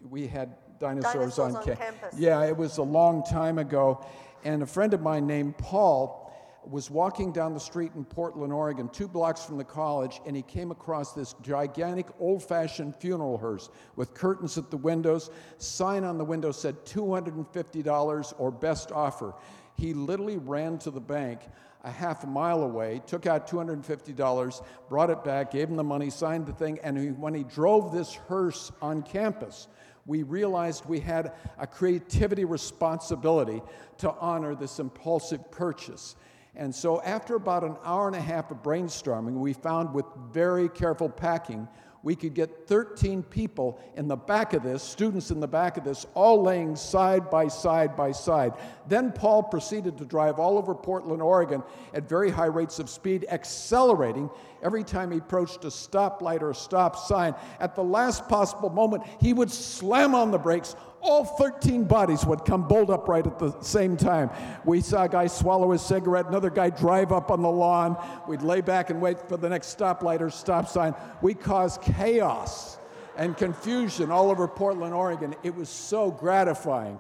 we 0.10 0.28
had 0.28 0.56
dinosaurs, 0.80 1.36
Dinosaurs 1.36 1.40
on, 1.40 1.56
on 1.56 1.64
ca- 1.64 1.76
campus. 1.76 2.20
Yeah, 2.20 2.44
it 2.44 2.56
was 2.56 2.78
a 2.78 2.84
long 2.84 3.24
time 3.24 3.58
ago. 3.58 4.06
And 4.44 4.64
a 4.64 4.66
friend 4.66 4.94
of 4.94 5.02
mine 5.02 5.28
named 5.28 5.58
Paul 5.58 6.20
was 6.64 6.92
walking 6.92 7.32
down 7.32 7.54
the 7.54 7.60
street 7.60 7.92
in 7.96 8.06
Portland, 8.06 8.54
Oregon, 8.54 8.88
two 8.90 9.08
blocks 9.08 9.44
from 9.44 9.58
the 9.58 9.64
college, 9.64 10.22
and 10.28 10.36
he 10.36 10.44
came 10.44 10.70
across 10.70 11.14
this 11.14 11.34
gigantic 11.42 12.08
old 12.20 12.44
fashioned 12.44 12.96
funeral 12.96 13.38
hearse 13.38 13.70
with 13.96 14.14
curtains 14.14 14.58
at 14.58 14.70
the 14.70 14.78
windows. 14.78 15.32
Sign 15.58 16.04
on 16.04 16.18
the 16.18 16.26
window 16.26 16.52
said 16.52 16.86
$250 16.86 18.34
or 18.38 18.52
best 18.52 18.92
offer. 18.92 19.34
He 19.76 19.94
literally 19.94 20.38
ran 20.38 20.78
to 20.80 20.92
the 20.92 21.02
bank 21.02 21.42
a 21.84 21.92
half 21.92 22.24
a 22.24 22.28
mile 22.28 22.62
away, 22.64 23.02
took 23.08 23.26
out 23.26 23.48
$250, 23.48 24.64
brought 24.88 25.10
it 25.10 25.24
back, 25.24 25.52
gave 25.52 25.68
him 25.68 25.76
the 25.76 25.84
money, 25.84 26.10
signed 26.10 26.46
the 26.46 26.54
thing, 26.54 26.78
and 26.84 26.98
he, 26.98 27.08
when 27.08 27.34
he 27.34 27.44
drove 27.44 27.92
this 27.92 28.14
hearse 28.14 28.72
on 28.82 29.02
campus, 29.02 29.68
we 30.06 30.24
realized 30.24 30.86
we 30.86 31.00
had 31.00 31.34
a 31.58 31.68
creativity 31.68 32.46
responsibility 32.46 33.62
to 34.00 34.12
honor 34.20 34.56
this 34.56 34.80
impulsive 34.80 35.52
purchase. 35.52 36.16
And 36.56 36.74
so, 36.74 37.02
after 37.02 37.36
about 37.36 37.64
an 37.64 37.78
hour 37.84 38.08
and 38.08 38.16
a 38.16 38.22
half 38.22 38.52
of 38.52 38.62
brainstorming, 38.62 39.36
we 39.36 39.54
found 39.54 39.94
with 39.94 40.06
very 40.32 40.68
careful 40.68 41.08
packing, 41.08 41.68
we 42.04 42.16
could 42.16 42.34
get 42.34 42.68
13 42.68 43.24
people 43.24 43.80
in 43.96 44.08
the 44.08 44.16
back 44.16 44.54
of 44.54 44.64
this, 44.64 44.82
students 44.82 45.30
in 45.30 45.40
the 45.40 45.48
back 45.48 45.78
of 45.78 45.84
this, 45.84 46.06
all 46.14 46.42
laying 46.42 46.76
side 46.76 47.30
by 47.30 47.48
side 47.48 47.96
by 47.96 48.12
side. 48.12 48.54
Then 48.88 49.12
Paul 49.12 49.44
proceeded 49.44 49.98
to 50.00 50.06
drive 50.06 50.40
all 50.40 50.58
over 50.58 50.74
Portland, 50.74 51.22
Oregon 51.22 51.62
at 51.94 52.10
very 52.10 52.32
high 52.32 52.48
rates 52.48 52.80
of 52.80 52.90
speed, 52.90 53.26
accelerating 53.30 54.30
every 54.64 54.84
time 54.84 55.12
he 55.12 55.20
approached 55.20 55.64
a 55.66 55.70
stoplight 55.70 56.42
or 56.42 56.52
a 56.52 56.56
stop 56.56 56.96
sign. 56.96 57.36
At 57.60 57.76
the 57.76 57.84
last 57.84 58.28
possible 58.28 58.70
moment, 58.70 59.04
he 59.20 59.34
would 59.34 59.52
slam 59.52 60.16
on 60.16 60.32
the 60.32 60.40
brakes, 60.40 60.76
all 61.02 61.26
13 61.26 61.86
bodies 61.86 62.26
would 62.26 62.46
come 62.46 62.68
bolt 62.68 62.90
upright 62.90 63.28
at 63.28 63.40
the 63.40 63.60
same 63.62 63.98
time. 63.98 64.30
We 64.66 64.82
saw 64.82 65.04
a 65.04 65.10
guy 65.10 65.28
swallow 65.28 65.72
his 65.72 65.82
cigarette, 65.82 66.28
another 66.28 66.50
guy 66.50 66.70
drive 66.70 67.12
up 67.12 67.32
on 67.32 67.42
the 67.42 67.50
lawn. 67.50 67.98
We'd 68.28 68.42
lay 68.42 68.62
back 68.62 68.90
and 68.90 69.02
wait 69.02 69.28
for 69.28 69.38
the 69.38 69.50
next 69.50 69.78
stoplight 69.78 70.22
or 70.22 70.30
stop 70.30 70.68
sign. 70.68 70.94
We 71.22 71.34
caused 71.34 71.82
chaos 71.82 72.78
and 73.18 73.36
confusion 73.36 74.12
all 74.12 74.32
over 74.32 74.48
Portland, 74.48 74.94
Oregon. 74.94 75.36
It 75.44 75.56
was 75.56 75.70
so 75.70 76.12
gratifying. 76.12 77.00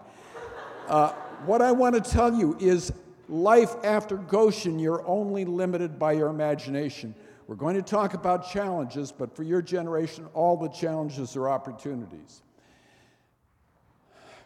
Uh, 0.87 1.13
what 1.45 1.61
I 1.61 1.71
want 1.71 1.95
to 1.95 2.11
tell 2.11 2.33
you 2.33 2.57
is 2.59 2.91
life 3.29 3.73
after 3.83 4.17
Goshen, 4.17 4.77
you're 4.77 5.07
only 5.07 5.45
limited 5.45 5.97
by 5.97 6.13
your 6.13 6.29
imagination. 6.29 7.15
We're 7.47 7.55
going 7.55 7.75
to 7.75 7.81
talk 7.81 8.13
about 8.13 8.49
challenges, 8.49 9.11
but 9.11 9.35
for 9.35 9.43
your 9.43 9.61
generation, 9.61 10.27
all 10.33 10.57
the 10.57 10.69
challenges 10.69 11.35
are 11.35 11.49
opportunities. 11.49 12.43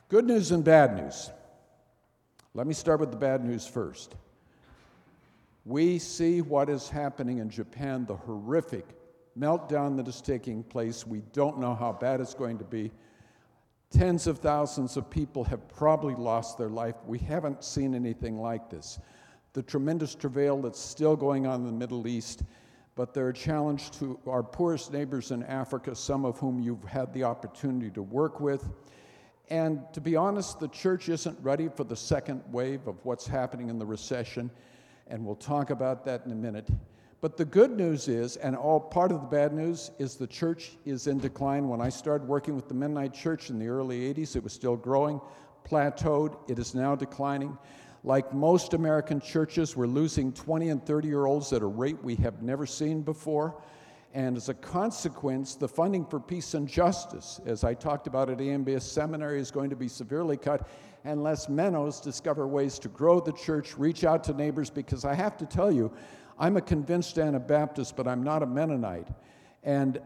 Good 0.07 0.25
news 0.25 0.51
and 0.51 0.63
bad 0.63 0.95
news. 0.95 1.31
Let 2.53 2.67
me 2.67 2.75
start 2.75 2.99
with 2.99 3.09
the 3.09 3.17
bad 3.17 3.43
news 3.43 3.65
first. 3.65 4.15
We 5.65 5.97
see 5.97 6.41
what 6.41 6.69
is 6.69 6.89
happening 6.89 7.39
in 7.39 7.49
Japan, 7.49 8.05
the 8.05 8.15
horrific 8.15 8.85
meltdown 9.37 9.97
that 9.97 10.07
is 10.07 10.21
taking 10.21 10.61
place. 10.61 11.07
We 11.07 11.23
don't 11.33 11.57
know 11.57 11.73
how 11.73 11.91
bad 11.91 12.21
it's 12.21 12.35
going 12.35 12.59
to 12.59 12.63
be. 12.63 12.91
Tens 13.89 14.27
of 14.27 14.37
thousands 14.37 14.95
of 14.95 15.09
people 15.09 15.43
have 15.43 15.67
probably 15.69 16.13
lost 16.13 16.59
their 16.59 16.69
life. 16.69 16.95
We 17.07 17.17
haven't 17.17 17.63
seen 17.63 17.95
anything 17.95 18.39
like 18.39 18.69
this. 18.69 18.99
The 19.53 19.63
tremendous 19.63 20.13
travail 20.13 20.61
that's 20.61 20.79
still 20.79 21.15
going 21.15 21.47
on 21.47 21.61
in 21.61 21.65
the 21.65 21.71
Middle 21.71 22.07
East, 22.07 22.43
but 22.93 23.15
they're 23.15 23.29
a 23.29 23.33
challenge 23.33 23.89
to 23.97 24.19
our 24.27 24.43
poorest 24.43 24.93
neighbors 24.93 25.31
in 25.31 25.41
Africa, 25.43 25.95
some 25.95 26.25
of 26.25 26.37
whom 26.37 26.59
you've 26.59 26.83
had 26.83 27.11
the 27.11 27.23
opportunity 27.23 27.89
to 27.89 28.03
work 28.03 28.39
with. 28.39 28.69
And 29.49 29.81
to 29.93 30.01
be 30.01 30.15
honest, 30.15 30.59
the 30.59 30.67
church 30.67 31.09
isn't 31.09 31.37
ready 31.41 31.67
for 31.67 31.83
the 31.83 31.95
second 31.95 32.43
wave 32.51 32.87
of 32.87 33.03
what's 33.05 33.27
happening 33.27 33.69
in 33.69 33.77
the 33.77 33.85
recession, 33.85 34.49
and 35.07 35.23
we'll 35.25 35.35
talk 35.35 35.69
about 35.69 36.03
that 36.05 36.25
in 36.25 36.31
a 36.31 36.35
minute. 36.35 36.67
But 37.21 37.37
the 37.37 37.45
good 37.45 37.71
news 37.71 38.07
is, 38.07 38.37
and 38.37 38.55
all 38.55 38.79
part 38.79 39.11
of 39.11 39.21
the 39.21 39.27
bad 39.27 39.53
news, 39.53 39.91
is 39.99 40.15
the 40.15 40.27
church 40.27 40.77
is 40.85 41.07
in 41.07 41.19
decline. 41.19 41.67
When 41.67 41.81
I 41.81 41.89
started 41.89 42.27
working 42.27 42.55
with 42.55 42.67
the 42.67 42.73
Mennonite 42.73 43.13
Church 43.13 43.49
in 43.49 43.59
the 43.59 43.67
early 43.67 44.13
80s, 44.13 44.35
it 44.35 44.43
was 44.43 44.53
still 44.53 44.75
growing, 44.75 45.21
plateaued, 45.67 46.37
it 46.49 46.59
is 46.59 46.75
now 46.75 46.95
declining. 46.95 47.57
Like 48.03 48.31
most 48.33 48.73
American 48.73 49.19
churches, 49.19 49.75
we're 49.75 49.87
losing 49.87 50.31
20 50.33 50.69
and 50.69 50.85
30 50.85 51.07
year 51.07 51.25
olds 51.25 51.51
at 51.53 51.63
a 51.63 51.65
rate 51.65 51.97
we 52.03 52.15
have 52.17 52.43
never 52.43 52.67
seen 52.67 53.01
before. 53.01 53.59
And 54.15 54.37
as 54.37 54.47
a 54.47 54.53
consequence, 54.53 55.55
the 55.55 55.67
funding 55.67 56.05
for 56.05 56.21
peace 56.21 56.53
and 56.53 56.69
justice, 56.69 57.41
as 57.45 57.65
I 57.65 57.73
talked 57.73 58.07
about 58.07 58.29
at 58.29 58.37
AMBS 58.37 58.83
Seminary, 58.83 59.41
is 59.41 59.51
going 59.51 59.69
to 59.69 59.75
be 59.75 59.89
severely 59.89 60.37
cut 60.37 60.69
unless 61.03 61.47
Mennos 61.47 62.01
discover 62.01 62.47
ways 62.47 62.79
to 62.79 62.87
grow 62.87 63.19
the 63.19 63.33
church, 63.33 63.77
reach 63.77 64.05
out 64.05 64.23
to 64.23 64.33
neighbors, 64.33 64.69
because 64.69 65.03
I 65.03 65.13
have 65.15 65.35
to 65.35 65.45
tell 65.45 65.69
you, 65.69 65.91
I'm 66.39 66.55
a 66.55 66.61
convinced 66.61 67.19
Anabaptist, 67.19 67.97
but 67.97 68.07
I'm 68.07 68.23
not 68.23 68.41
a 68.41 68.45
Mennonite. 68.45 69.09
And 69.63 69.99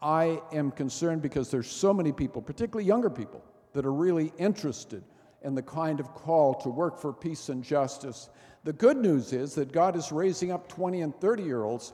I 0.00 0.40
am 0.52 0.70
concerned 0.70 1.20
because 1.20 1.50
there's 1.50 1.68
so 1.68 1.92
many 1.92 2.12
people, 2.12 2.42
particularly 2.42 2.86
younger 2.86 3.10
people, 3.10 3.44
that 3.72 3.84
are 3.84 3.92
really 3.92 4.32
interested 4.38 5.02
in 5.42 5.56
the 5.56 5.62
kind 5.62 5.98
of 5.98 6.14
call 6.14 6.54
to 6.54 6.68
work 6.68 6.96
for 6.96 7.12
peace 7.12 7.48
and 7.48 7.64
justice. 7.64 8.28
The 8.62 8.72
good 8.72 8.98
news 8.98 9.32
is 9.32 9.56
that 9.56 9.72
God 9.72 9.96
is 9.96 10.12
raising 10.12 10.52
up 10.52 10.68
20 10.68 11.00
and 11.00 11.20
30 11.20 11.42
year 11.42 11.64
olds 11.64 11.92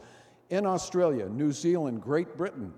in 0.51 0.67
Australia, 0.67 1.29
New 1.29 1.53
Zealand, 1.53 2.03
Great 2.03 2.37
Britain 2.37 2.73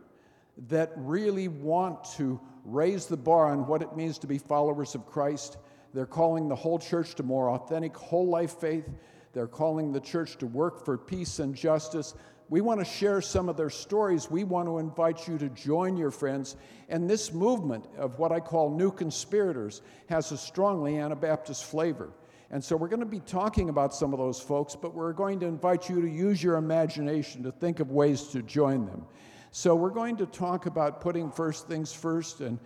that 0.68 0.92
really 0.96 1.48
want 1.48 2.04
to 2.16 2.40
raise 2.64 3.06
the 3.06 3.16
bar 3.16 3.50
on 3.50 3.66
what 3.66 3.83
it 3.83 3.96
means 3.96 4.18
to 4.18 4.26
be 4.26 4.38
followers 4.38 4.94
of 4.94 5.06
Christ. 5.06 5.56
They're 5.94 6.06
calling 6.06 6.48
the 6.48 6.56
whole 6.56 6.78
church 6.78 7.14
to 7.16 7.22
more 7.22 7.50
authentic, 7.50 7.96
whole 7.96 8.28
life 8.28 8.59
faith. 8.59 8.88
They're 9.33 9.46
calling 9.46 9.92
the 9.92 10.00
church 10.00 10.37
to 10.38 10.46
work 10.46 10.85
for 10.85 10.98
peace 10.98 11.38
and 11.38 11.54
justice. 11.54 12.14
We 12.48 12.61
want 12.61 12.80
to 12.80 12.85
share 12.85 13.20
some 13.20 13.48
of 13.48 13.56
their 13.56 13.70
stories. 13.70 14.28
We 14.28 14.42
want 14.42 14.66
to 14.66 14.78
invite 14.78 15.28
you 15.28 15.38
to 15.38 15.48
join 15.50 15.96
your 15.96 16.11
friends. 16.11 16.56
And 16.88 17.09
this 17.09 17.33
movement 17.33 17.87
of 17.96 18.18
what 18.18 18.33
I 18.33 18.40
call 18.40 18.70
new 18.70 18.90
conspirators 18.90 19.83
has 20.09 20.33
a 20.33 20.37
strongly 20.37 20.98
Anabaptist 20.98 21.64
flavor. 21.64 22.11
And 22.52 22.62
so 22.62 22.76
we're 22.76 22.88
going 22.88 23.00
to 23.00 23.06
be 23.06 23.20
talking 23.20 23.68
about 23.68 23.94
some 23.94 24.12
of 24.12 24.18
those 24.18 24.40
folks, 24.40 24.74
but 24.74 24.92
we're 24.92 25.12
going 25.12 25.38
to 25.40 25.46
invite 25.46 25.88
you 25.88 26.02
to 26.02 26.08
use 26.08 26.42
your 26.42 26.56
imagination 26.56 27.44
to 27.44 27.52
think 27.52 27.78
of 27.78 27.92
ways 27.92 28.24
to 28.28 28.42
join 28.42 28.86
them. 28.86 29.06
So 29.52 29.76
we're 29.76 29.90
going 29.90 30.16
to 30.16 30.26
talk 30.26 30.66
about 30.66 31.00
putting 31.00 31.30
first 31.30 31.68
things 31.68 31.92
first. 31.92 32.40
And 32.40 32.58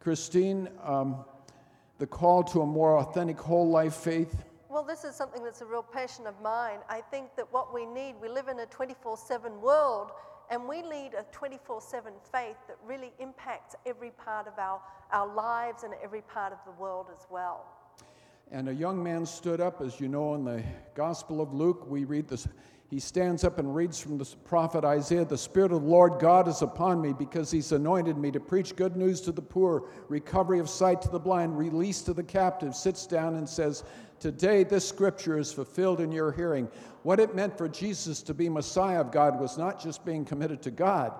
Christine, 0.00 0.68
um, 0.82 1.24
the 1.98 2.06
call 2.06 2.42
to 2.44 2.62
a 2.62 2.66
more 2.66 2.98
authentic 2.98 3.38
whole 3.38 3.70
life 3.70 3.94
faith. 3.94 4.44
Well, 4.68 4.82
this 4.82 5.04
is 5.04 5.14
something 5.14 5.42
that's 5.44 5.60
a 5.60 5.66
real 5.66 5.82
passion 5.84 6.26
of 6.26 6.40
mine. 6.42 6.78
I 6.88 7.00
think 7.00 7.34
that 7.36 7.52
what 7.52 7.72
we 7.72 7.86
need, 7.86 8.16
we 8.20 8.28
live 8.28 8.48
in 8.48 8.58
a 8.60 8.66
24 8.66 9.16
7 9.16 9.60
world, 9.60 10.10
and 10.50 10.68
we 10.68 10.82
lead 10.82 11.12
a 11.14 11.24
24 11.32 11.80
7 11.80 12.12
faith 12.32 12.56
that 12.66 12.76
really 12.84 13.12
impacts 13.20 13.76
every 13.86 14.10
part 14.10 14.48
of 14.48 14.58
our, 14.58 14.80
our 15.12 15.32
lives 15.32 15.84
and 15.84 15.94
every 16.02 16.22
part 16.22 16.52
of 16.52 16.58
the 16.64 16.72
world 16.72 17.06
as 17.12 17.26
well. 17.30 17.77
And 18.50 18.68
a 18.70 18.74
young 18.74 19.02
man 19.02 19.26
stood 19.26 19.60
up, 19.60 19.82
as 19.82 20.00
you 20.00 20.08
know, 20.08 20.34
in 20.34 20.44
the 20.44 20.62
Gospel 20.94 21.42
of 21.42 21.52
Luke, 21.52 21.86
we 21.90 22.04
read 22.04 22.28
this. 22.28 22.48
He 22.88 22.98
stands 22.98 23.44
up 23.44 23.58
and 23.58 23.74
reads 23.74 24.00
from 24.00 24.16
the 24.16 24.24
prophet 24.46 24.84
Isaiah 24.86 25.26
The 25.26 25.36
Spirit 25.36 25.70
of 25.70 25.82
the 25.82 25.88
Lord 25.88 26.18
God 26.18 26.48
is 26.48 26.62
upon 26.62 27.02
me 27.02 27.12
because 27.12 27.50
he's 27.50 27.72
anointed 27.72 28.16
me 28.16 28.30
to 28.30 28.40
preach 28.40 28.74
good 28.74 28.96
news 28.96 29.20
to 29.22 29.32
the 29.32 29.42
poor, 29.42 29.84
recovery 30.08 30.60
of 30.60 30.70
sight 30.70 31.02
to 31.02 31.10
the 31.10 31.18
blind, 31.18 31.58
release 31.58 32.00
to 32.02 32.14
the 32.14 32.22
captive. 32.22 32.74
Sits 32.74 33.06
down 33.06 33.34
and 33.34 33.46
says, 33.46 33.84
Today 34.18 34.64
this 34.64 34.88
scripture 34.88 35.38
is 35.38 35.52
fulfilled 35.52 36.00
in 36.00 36.10
your 36.10 36.32
hearing. 36.32 36.68
What 37.02 37.20
it 37.20 37.34
meant 37.34 37.58
for 37.58 37.68
Jesus 37.68 38.22
to 38.22 38.32
be 38.32 38.48
Messiah 38.48 39.02
of 39.02 39.12
God 39.12 39.38
was 39.38 39.58
not 39.58 39.78
just 39.78 40.06
being 40.06 40.24
committed 40.24 40.62
to 40.62 40.70
God, 40.70 41.12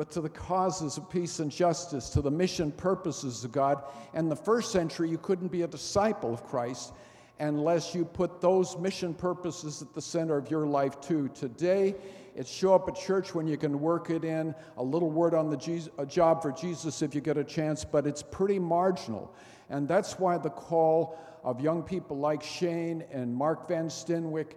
but 0.00 0.10
to 0.10 0.22
the 0.22 0.30
causes 0.30 0.96
of 0.96 1.10
peace 1.10 1.40
and 1.40 1.50
justice, 1.52 2.08
to 2.08 2.22
the 2.22 2.30
mission 2.30 2.72
purposes 2.72 3.44
of 3.44 3.52
God. 3.52 3.82
And 4.14 4.30
the 4.30 4.34
first 4.34 4.72
century, 4.72 5.10
you 5.10 5.18
couldn't 5.18 5.48
be 5.48 5.60
a 5.60 5.66
disciple 5.66 6.32
of 6.32 6.42
Christ 6.42 6.94
unless 7.38 7.94
you 7.94 8.06
put 8.06 8.40
those 8.40 8.78
mission 8.78 9.12
purposes 9.12 9.82
at 9.82 9.92
the 9.92 10.00
center 10.00 10.38
of 10.38 10.50
your 10.50 10.66
life 10.66 11.02
too. 11.02 11.28
Today, 11.34 11.94
it's 12.34 12.50
show 12.50 12.74
up 12.74 12.88
at 12.88 12.94
church 12.94 13.34
when 13.34 13.46
you 13.46 13.58
can 13.58 13.78
work 13.78 14.08
it 14.08 14.24
in, 14.24 14.54
a 14.78 14.82
little 14.82 15.10
word 15.10 15.34
on 15.34 15.50
the 15.50 15.56
Jesus, 15.58 15.92
a 15.98 16.06
job 16.06 16.40
for 16.40 16.50
Jesus 16.50 17.02
if 17.02 17.14
you 17.14 17.20
get 17.20 17.36
a 17.36 17.44
chance, 17.44 17.84
but 17.84 18.06
it's 18.06 18.22
pretty 18.22 18.58
marginal. 18.58 19.34
And 19.68 19.86
that's 19.86 20.18
why 20.18 20.38
the 20.38 20.48
call 20.48 21.18
of 21.44 21.60
young 21.60 21.82
people 21.82 22.16
like 22.16 22.42
Shane 22.42 23.04
and 23.12 23.34
Mark 23.34 23.68
Van 23.68 23.90
Steenwyk 23.90 24.52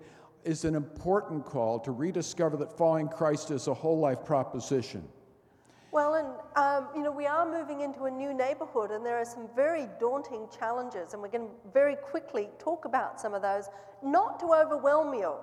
is 0.46 0.64
an 0.64 0.74
important 0.74 1.44
call 1.44 1.82
to 1.82 1.92
rediscover 1.92 2.56
that 2.56 2.78
following 2.78 3.10
Christ 3.10 3.52
is 3.52 3.68
a 3.68 3.74
whole 3.74 4.00
life 4.00 4.24
proposition. 4.24 5.06
Well, 5.94 6.16
and 6.16 6.28
um, 6.56 6.88
you 6.96 7.04
know, 7.04 7.12
we 7.12 7.28
are 7.28 7.46
moving 7.46 7.82
into 7.82 8.06
a 8.06 8.12
new 8.12 8.34
neighborhood, 8.34 8.90
and 8.90 9.06
there 9.06 9.20
are 9.20 9.26
some 9.26 9.48
very 9.56 9.88
daunting 10.00 10.48
challenges, 10.50 11.14
and 11.14 11.22
we're 11.22 11.28
going 11.28 11.48
to 11.48 11.72
very 11.72 11.96
quickly 11.96 12.50
talk 12.58 12.86
about 12.86 13.22
some 13.22 13.36
of 13.36 13.44
those, 13.44 13.70
not 14.02 14.40
to 14.40 14.56
overwhelm 14.56 15.14
you, 15.14 15.36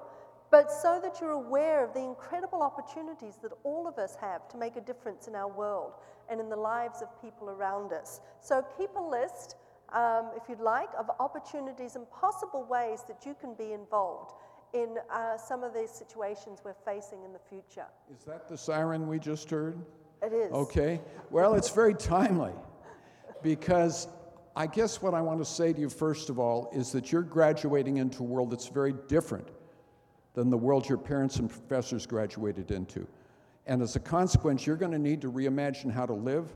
but 0.51 0.73
so 0.73 0.99
that 1.01 1.21
you're 1.21 1.31
aware 1.31 1.85
of 1.85 1.95
the 1.95 2.01
incredible 2.01 2.63
opportunities 2.63 3.37
that 3.45 3.53
all 3.63 3.87
of 3.87 3.97
us 3.99 4.17
have 4.21 4.49
to 4.49 4.57
make 4.57 4.75
a 4.75 4.81
difference 4.81 5.29
in 5.29 5.37
our 5.37 5.47
world 5.47 5.93
and 6.29 6.41
in 6.41 6.51
the 6.51 6.57
lives 6.57 7.01
of 7.01 7.09
people 7.23 7.49
around 7.49 7.93
us. 7.93 8.21
So 8.41 8.67
keep 8.77 8.91
a 8.97 9.01
list, 9.01 9.55
um, 9.93 10.33
if 10.37 10.49
you'd 10.49 10.59
like, 10.59 10.91
of 10.99 11.13
opportunities 11.21 11.95
and 11.95 12.11
possible 12.11 12.65
ways 12.65 13.05
that 13.07 13.25
you 13.25 13.37
can 13.41 13.55
be 13.55 13.73
involved 13.73 14.33
in 14.73 14.97
uh, 15.13 15.37
some 15.37 15.63
of 15.63 15.73
these 15.73 15.91
situations 15.93 16.59
we're 16.65 16.75
facing 16.85 17.23
in 17.23 17.33
the 17.33 17.41
future. 17.49 17.87
Is 18.13 18.25
that 18.25 18.49
the 18.49 18.59
siren 18.59 19.07
we 19.07 19.21
just 19.21 19.49
heard? 19.49 19.79
It 20.23 20.33
is. 20.33 20.53
Okay. 20.53 21.01
Well, 21.31 21.55
it's 21.55 21.71
very 21.71 21.95
timely 21.95 22.53
because 23.43 24.09
I 24.57 24.67
guess 24.67 25.01
what 25.01 25.15
I 25.15 25.21
want 25.21 25.39
to 25.39 25.45
say 25.45 25.73
to 25.73 25.81
you, 25.81 25.89
first 25.89 26.29
of 26.29 26.39
all, 26.39 26.71
is 26.75 26.93
that 26.93 27.13
you're 27.13 27.23
graduating 27.23 27.99
into 27.99 28.23
a 28.23 28.27
world 28.27 28.51
that's 28.51 28.69
very 28.69 28.95
different 29.09 29.49
than 30.35 30.51
the 30.51 30.59
world 30.59 30.89
your 30.89 30.99
parents 30.99 31.37
and 31.37 31.49
professors 31.49 32.07
graduated 32.07 32.71
into. 32.71 33.07
And 33.67 33.83
as 33.83 33.97
a 33.97 34.01
consequence, 34.01 34.67
you're 34.67 34.77
going 34.77 34.93
to 34.93 34.99
need 34.99 35.21
to 35.23 35.31
reimagine 35.31 35.93
how 35.93 36.07
to 36.07 36.13
live, 36.13 36.55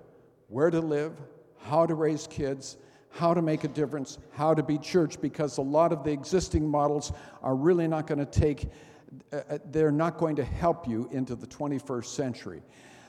where 0.48 0.70
to 0.70 0.80
live, 0.80 1.12
how 1.58 1.86
to 1.86 1.94
raise 1.94 2.26
kids, 2.26 2.76
how 3.10 3.32
to 3.32 3.42
make 3.42 3.64
a 3.64 3.68
difference, 3.68 4.18
how 4.32 4.54
to 4.54 4.62
be 4.62 4.76
church, 4.76 5.20
because 5.20 5.58
a 5.58 5.62
lot 5.62 5.92
of 5.92 6.02
the 6.02 6.10
existing 6.10 6.68
models 6.68 7.12
are 7.42 7.54
really 7.54 7.86
not 7.86 8.06
going 8.06 8.18
to 8.18 8.26
take, 8.26 8.68
uh, 9.32 9.36
uh, 9.48 9.58
they're 9.66 9.92
not 9.92 10.18
going 10.18 10.34
to 10.34 10.44
help 10.44 10.88
you 10.88 11.08
into 11.12 11.36
the 11.36 11.46
21st 11.46 12.06
century. 12.06 12.62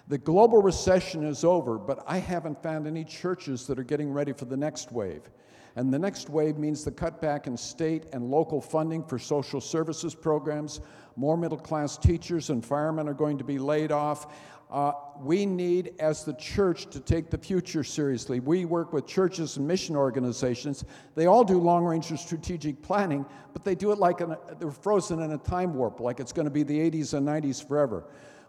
The 0.07 0.17
global 0.19 0.61
recession 0.61 1.23
is 1.23 1.43
over, 1.43 1.79
but 1.79 2.03
I 2.05 2.19
haven't 2.19 2.61
found 2.61 2.85
any 2.85 3.03
churches 3.03 3.65
that 3.67 3.79
are 3.79 3.83
getting 3.83 4.11
ready 4.11 4.33
for 4.33 4.45
the 4.45 4.57
next 4.57 4.91
wave. 4.91 5.29
And 5.75 5.91
the 5.91 5.99
next 5.99 6.29
wave 6.29 6.57
means 6.57 6.85
the 6.85 6.91
cutback 6.91 7.47
in 7.47 7.57
state 7.57 8.05
and 8.13 8.29
local 8.29 8.61
funding 8.61 9.03
for 9.03 9.17
social 9.17 9.59
services 9.59 10.13
programs. 10.13 10.79
More 11.15 11.35
middle 11.37 11.57
class 11.57 11.97
teachers 11.97 12.49
and 12.49 12.63
firemen 12.63 13.09
are 13.09 13.13
going 13.13 13.37
to 13.39 13.43
be 13.43 13.57
laid 13.57 13.91
off. 13.91 14.27
Uh, 14.71 14.93
we 15.19 15.45
need, 15.45 15.93
as 15.99 16.23
the 16.23 16.33
church, 16.33 16.87
to 16.87 16.99
take 16.99 17.29
the 17.29 17.37
future 17.37 17.83
seriously. 17.83 18.39
We 18.39 18.65
work 18.65 18.93
with 18.93 19.05
churches 19.05 19.57
and 19.57 19.67
mission 19.67 19.95
organizations. 19.95 20.85
They 21.15 21.25
all 21.25 21.43
do 21.43 21.59
long 21.59 21.83
range 21.83 22.11
strategic 22.19 22.81
planning, 22.81 23.25
but 23.53 23.63
they 23.63 23.75
do 23.75 23.91
it 23.91 23.99
like 23.99 24.21
an, 24.21 24.35
they're 24.59 24.71
frozen 24.71 25.21
in 25.21 25.31
a 25.31 25.37
time 25.37 25.73
warp, 25.73 25.99
like 25.99 26.19
it's 26.19 26.31
going 26.31 26.45
to 26.45 26.51
be 26.51 26.63
the 26.63 26.77
80s 26.77 27.13
and 27.13 27.27
90s 27.27 27.67
forever. 27.67 28.05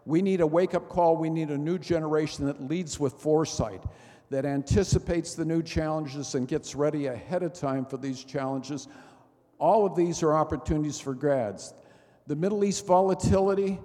We 0.07 0.23
need 0.23 0.41
a 0.41 0.47
wake 0.47 0.75
up 0.75 0.89
call. 0.89 1.17
We 1.17 1.29
need 1.29 1.51
a 1.51 1.59
new 1.59 1.79
generation 1.79 2.47
that 2.47 2.63
leads 2.63 2.99
with 2.99 3.15
foresight, 3.15 3.83
that 4.31 4.47
anticipates 4.47 5.35
the 5.35 5.45
new 5.45 5.63
challenges 5.63 6.35
and 6.37 6.47
gets 6.47 6.75
ready 6.75 7.09
ahead 7.09 7.43
of 7.43 7.53
time 7.53 7.85
for 7.85 7.97
these 7.97 8.25
challenges. 8.25 8.87
All 9.59 9.85
of 9.85 9.97
these 9.97 10.23
are 10.23 10.33
opportunities 10.33 11.01
for 11.01 11.13
grads. 11.13 11.75
The 12.29 12.37
Middle 12.37 12.65
East 12.65 12.87
volatility, 12.87 13.81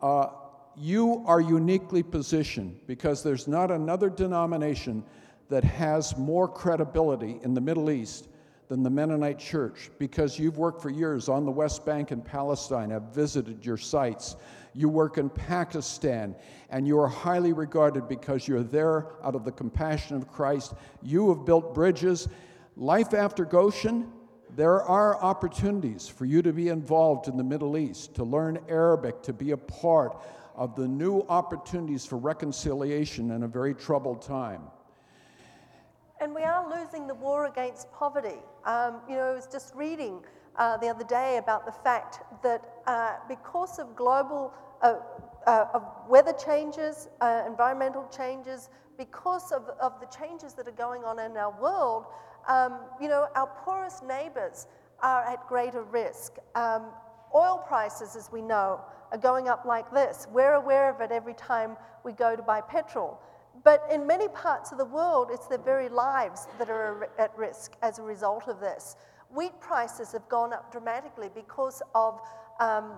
uh, 0.00 0.28
you 0.76 1.22
are 1.26 1.40
uniquely 1.40 2.02
positioned 2.02 2.80
because 2.86 3.22
there's 3.22 3.46
not 3.46 3.70
another 3.70 4.08
denomination 4.08 5.04
that 5.48 5.62
has 5.64 6.16
more 6.16 6.48
credibility 6.48 7.38
in 7.42 7.54
the 7.54 7.60
Middle 7.60 7.90
East 7.90 8.28
than 8.68 8.82
the 8.82 8.90
Mennonite 8.90 9.38
Church 9.38 9.90
because 9.98 10.38
you've 10.38 10.58
worked 10.58 10.82
for 10.82 10.90
years 10.90 11.28
on 11.28 11.44
the 11.44 11.50
West 11.50 11.84
Bank 11.86 12.10
and 12.10 12.24
Palestine, 12.24 12.90
have 12.90 13.14
visited 13.14 13.64
your 13.64 13.76
sites. 13.76 14.36
You 14.74 14.88
work 14.88 15.18
in 15.18 15.30
Pakistan, 15.30 16.34
and 16.70 16.86
you 16.86 16.98
are 16.98 17.08
highly 17.08 17.52
regarded 17.52 18.08
because 18.08 18.46
you're 18.46 18.62
there 18.62 19.06
out 19.24 19.34
of 19.34 19.44
the 19.44 19.52
compassion 19.52 20.16
of 20.16 20.28
Christ. 20.28 20.74
You 21.02 21.28
have 21.30 21.44
built 21.44 21.74
bridges. 21.74 22.28
Life 22.76 23.14
after 23.14 23.44
Goshen, 23.44 24.12
there 24.54 24.82
are 24.82 25.22
opportunities 25.22 26.08
for 26.08 26.24
you 26.24 26.42
to 26.42 26.52
be 26.52 26.68
involved 26.68 27.28
in 27.28 27.36
the 27.36 27.44
Middle 27.44 27.76
East, 27.76 28.14
to 28.16 28.24
learn 28.24 28.58
Arabic, 28.68 29.22
to 29.22 29.32
be 29.32 29.52
a 29.52 29.56
part 29.56 30.22
of 30.54 30.74
the 30.74 30.88
new 30.88 31.20
opportunities 31.28 32.04
for 32.06 32.16
reconciliation 32.16 33.30
in 33.30 33.42
a 33.42 33.48
very 33.48 33.74
troubled 33.74 34.22
time. 34.22 34.62
And 36.20 36.34
we 36.34 36.42
are 36.42 36.68
losing 36.70 37.06
the 37.06 37.14
war 37.14 37.46
against 37.46 37.92
poverty. 37.92 38.40
Um, 38.64 39.00
you 39.08 39.16
know, 39.16 39.32
I 39.32 39.34
was 39.34 39.46
just 39.46 39.74
reading 39.74 40.20
uh, 40.56 40.78
the 40.78 40.88
other 40.88 41.04
day 41.04 41.36
about 41.36 41.66
the 41.66 41.72
fact 41.72 42.20
that 42.42 42.62
uh, 42.86 43.16
because 43.28 43.78
of 43.78 43.94
global 43.94 44.52
uh, 44.82 44.96
uh 45.46 45.66
of 45.74 45.82
weather 46.08 46.32
changes, 46.32 47.08
uh, 47.20 47.42
environmental 47.46 48.08
changes, 48.08 48.70
because 48.96 49.52
of, 49.52 49.68
of 49.80 50.00
the 50.00 50.06
changes 50.06 50.54
that 50.54 50.66
are 50.66 50.78
going 50.86 51.04
on 51.04 51.18
in 51.18 51.36
our 51.36 51.54
world, 51.60 52.06
um, 52.48 52.80
you 53.00 53.08
know, 53.08 53.28
our 53.34 53.46
poorest 53.64 54.02
neighbors 54.04 54.66
are 55.02 55.24
at 55.24 55.46
greater 55.48 55.82
risk. 55.82 56.36
Um, 56.54 56.86
oil 57.34 57.62
prices, 57.66 58.16
as 58.16 58.32
we 58.32 58.40
know, 58.40 58.80
are 59.12 59.18
going 59.18 59.48
up 59.48 59.64
like 59.64 59.92
this. 59.92 60.26
We're 60.32 60.54
aware 60.54 60.88
of 60.90 61.00
it 61.00 61.12
every 61.12 61.34
time 61.34 61.76
we 62.04 62.12
go 62.12 62.34
to 62.34 62.42
buy 62.42 62.60
petrol. 62.62 63.20
But 63.64 63.82
in 63.92 64.06
many 64.06 64.28
parts 64.28 64.72
of 64.72 64.78
the 64.78 64.84
world, 64.84 65.28
it's 65.32 65.46
their 65.46 65.58
very 65.58 65.88
lives 65.88 66.46
that 66.58 66.68
are 66.68 67.08
at 67.18 67.36
risk 67.36 67.74
as 67.82 67.98
a 67.98 68.02
result 68.02 68.48
of 68.48 68.60
this. 68.60 68.96
Wheat 69.34 69.58
prices 69.60 70.12
have 70.12 70.28
gone 70.28 70.52
up 70.52 70.70
dramatically 70.70 71.30
because 71.34 71.82
of 71.94 72.20
um, 72.60 72.92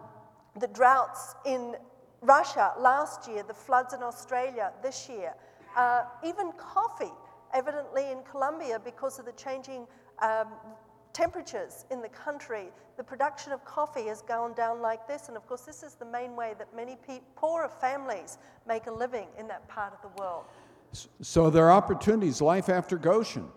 the 0.58 0.68
droughts 0.68 1.34
in 1.46 1.76
Russia 2.20 2.72
last 2.78 3.28
year, 3.28 3.42
the 3.42 3.54
floods 3.54 3.94
in 3.94 4.02
Australia 4.02 4.72
this 4.82 5.08
year. 5.08 5.34
Uh, 5.76 6.04
even 6.24 6.52
coffee, 6.52 7.12
evidently 7.54 8.10
in 8.10 8.22
Colombia, 8.30 8.80
because 8.84 9.18
of 9.18 9.24
the 9.24 9.32
changing 9.32 9.86
um, 10.20 10.48
temperatures 11.18 11.84
in 11.90 12.00
the 12.00 12.08
country, 12.08 12.66
the 12.96 13.02
production 13.02 13.50
of 13.50 13.64
coffee 13.64 14.06
has 14.06 14.22
gone 14.22 14.54
down 14.54 14.80
like 14.80 15.08
this. 15.08 15.26
And 15.26 15.36
of 15.36 15.44
course, 15.48 15.62
this 15.62 15.82
is 15.82 15.94
the 15.94 16.04
main 16.04 16.36
way 16.36 16.54
that 16.58 16.74
many 16.76 16.96
pe- 17.06 17.20
poorer 17.34 17.68
families 17.68 18.38
make 18.68 18.86
a 18.86 18.92
living 18.92 19.26
in 19.36 19.48
that 19.48 19.66
part 19.68 19.92
of 19.92 20.00
the 20.00 20.22
world. 20.22 20.44
So 21.20 21.50
there 21.50 21.64
are 21.66 21.72
opportunities, 21.72 22.40
life 22.40 22.68
after 22.68 22.96
Goshen, 22.96 23.48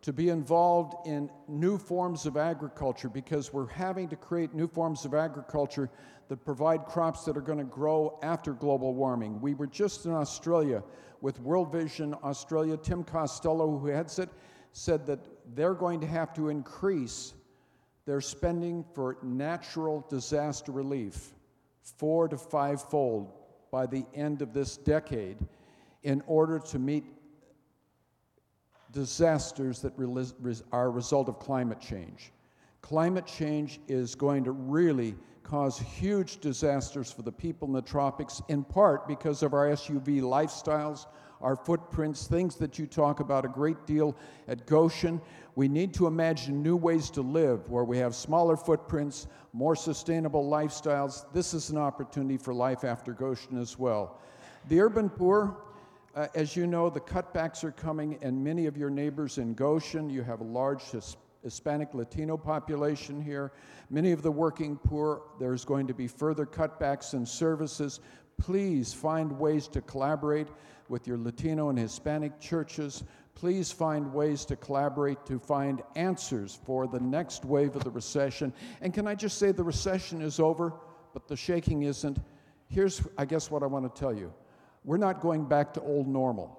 to 0.00 0.14
be 0.14 0.30
involved 0.30 1.06
in 1.06 1.28
new 1.46 1.76
forms 1.76 2.24
of 2.24 2.38
agriculture 2.38 3.10
because 3.10 3.52
we're 3.52 3.68
having 3.68 4.08
to 4.08 4.16
create 4.16 4.54
new 4.54 4.66
forms 4.66 5.04
of 5.04 5.12
agriculture 5.12 5.90
that 6.28 6.42
provide 6.42 6.86
crops 6.86 7.26
that 7.26 7.36
are 7.36 7.42
going 7.42 7.58
to 7.58 7.64
grow 7.64 8.18
after 8.22 8.54
global 8.54 8.94
warming. 8.94 9.38
We 9.42 9.52
were 9.52 9.66
just 9.66 10.06
in 10.06 10.12
Australia 10.12 10.82
with 11.20 11.38
World 11.40 11.70
Vision 11.70 12.14
Australia. 12.24 12.78
Tim 12.78 13.04
Costello, 13.04 13.78
who 13.78 13.88
heads 13.88 14.18
it, 14.18 14.30
said 14.72 15.04
that 15.06 15.18
they're 15.54 15.74
going 15.74 16.00
to 16.00 16.06
have 16.06 16.32
to 16.34 16.48
increase 16.48 17.34
their 18.06 18.20
spending 18.20 18.84
for 18.94 19.18
natural 19.22 20.06
disaster 20.08 20.72
relief 20.72 21.32
four 21.82 22.28
to 22.28 22.36
five 22.36 22.82
fold 22.82 23.32
by 23.70 23.86
the 23.86 24.04
end 24.14 24.42
of 24.42 24.52
this 24.52 24.76
decade 24.76 25.38
in 26.02 26.22
order 26.26 26.58
to 26.58 26.78
meet 26.78 27.04
disasters 28.92 29.80
that 29.80 29.92
are 30.72 30.86
a 30.86 30.90
result 30.90 31.28
of 31.28 31.38
climate 31.38 31.80
change. 31.80 32.32
Climate 32.80 33.26
change 33.26 33.80
is 33.88 34.14
going 34.14 34.42
to 34.44 34.52
really 34.52 35.14
cause 35.42 35.78
huge 35.78 36.38
disasters 36.40 37.10
for 37.12 37.22
the 37.22 37.32
people 37.32 37.68
in 37.68 37.74
the 37.74 37.82
tropics, 37.82 38.40
in 38.48 38.64
part 38.64 39.06
because 39.06 39.42
of 39.42 39.52
our 39.52 39.66
SUV 39.68 40.20
lifestyles, 40.20 41.06
our 41.40 41.56
footprints, 41.56 42.26
things 42.26 42.56
that 42.56 42.78
you 42.78 42.86
talk 42.86 43.20
about 43.20 43.44
a 43.44 43.48
great 43.48 43.86
deal 43.86 44.16
at 44.48 44.66
Goshen. 44.66 45.20
We 45.54 45.68
need 45.68 45.94
to 45.94 46.06
imagine 46.06 46.62
new 46.62 46.76
ways 46.76 47.10
to 47.10 47.22
live 47.22 47.68
where 47.68 47.84
we 47.84 47.98
have 47.98 48.14
smaller 48.14 48.56
footprints, 48.56 49.26
more 49.52 49.74
sustainable 49.74 50.48
lifestyles. 50.48 51.24
This 51.32 51.54
is 51.54 51.70
an 51.70 51.78
opportunity 51.78 52.36
for 52.36 52.54
life 52.54 52.84
after 52.84 53.12
Goshen 53.12 53.58
as 53.58 53.78
well. 53.78 54.20
The 54.68 54.80
urban 54.80 55.08
poor, 55.08 55.56
uh, 56.14 56.28
as 56.34 56.54
you 56.54 56.66
know, 56.66 56.90
the 56.90 57.00
cutbacks 57.00 57.64
are 57.64 57.72
coming, 57.72 58.18
and 58.22 58.42
many 58.42 58.66
of 58.66 58.76
your 58.76 58.90
neighbors 58.90 59.38
in 59.38 59.54
Goshen, 59.54 60.10
you 60.10 60.22
have 60.22 60.40
a 60.40 60.44
large 60.44 60.82
Hispanic 61.42 61.94
Latino 61.94 62.36
population 62.36 63.22
here. 63.22 63.52
Many 63.88 64.12
of 64.12 64.22
the 64.22 64.30
working 64.30 64.76
poor, 64.76 65.22
there's 65.38 65.64
going 65.64 65.86
to 65.86 65.94
be 65.94 66.06
further 66.06 66.44
cutbacks 66.44 67.14
in 67.14 67.24
services. 67.24 68.00
Please 68.36 68.92
find 68.92 69.32
ways 69.38 69.66
to 69.68 69.80
collaborate 69.80 70.48
with 70.90 71.06
your 71.06 71.16
Latino 71.16 71.70
and 71.70 71.78
Hispanic 71.78 72.38
churches. 72.40 73.04
Please 73.34 73.70
find 73.70 74.12
ways 74.12 74.44
to 74.46 74.56
collaborate 74.56 75.24
to 75.24 75.38
find 75.38 75.82
answers 75.94 76.58
for 76.66 76.86
the 76.86 77.00
next 77.00 77.44
wave 77.44 77.76
of 77.76 77.84
the 77.84 77.90
recession. 77.90 78.52
And 78.80 78.92
can 78.92 79.06
I 79.06 79.14
just 79.14 79.38
say 79.38 79.52
the 79.52 79.64
recession 79.64 80.20
is 80.20 80.40
over, 80.40 80.74
but 81.14 81.28
the 81.28 81.36
shaking 81.36 81.84
isn't? 81.84 82.18
Here's, 82.66 83.00
I 83.16 83.24
guess, 83.24 83.50
what 83.50 83.62
I 83.62 83.66
want 83.66 83.94
to 83.94 84.00
tell 84.00 84.12
you 84.12 84.32
we're 84.84 84.96
not 84.96 85.20
going 85.20 85.46
back 85.46 85.72
to 85.74 85.80
old 85.80 86.08
normal. 86.08 86.56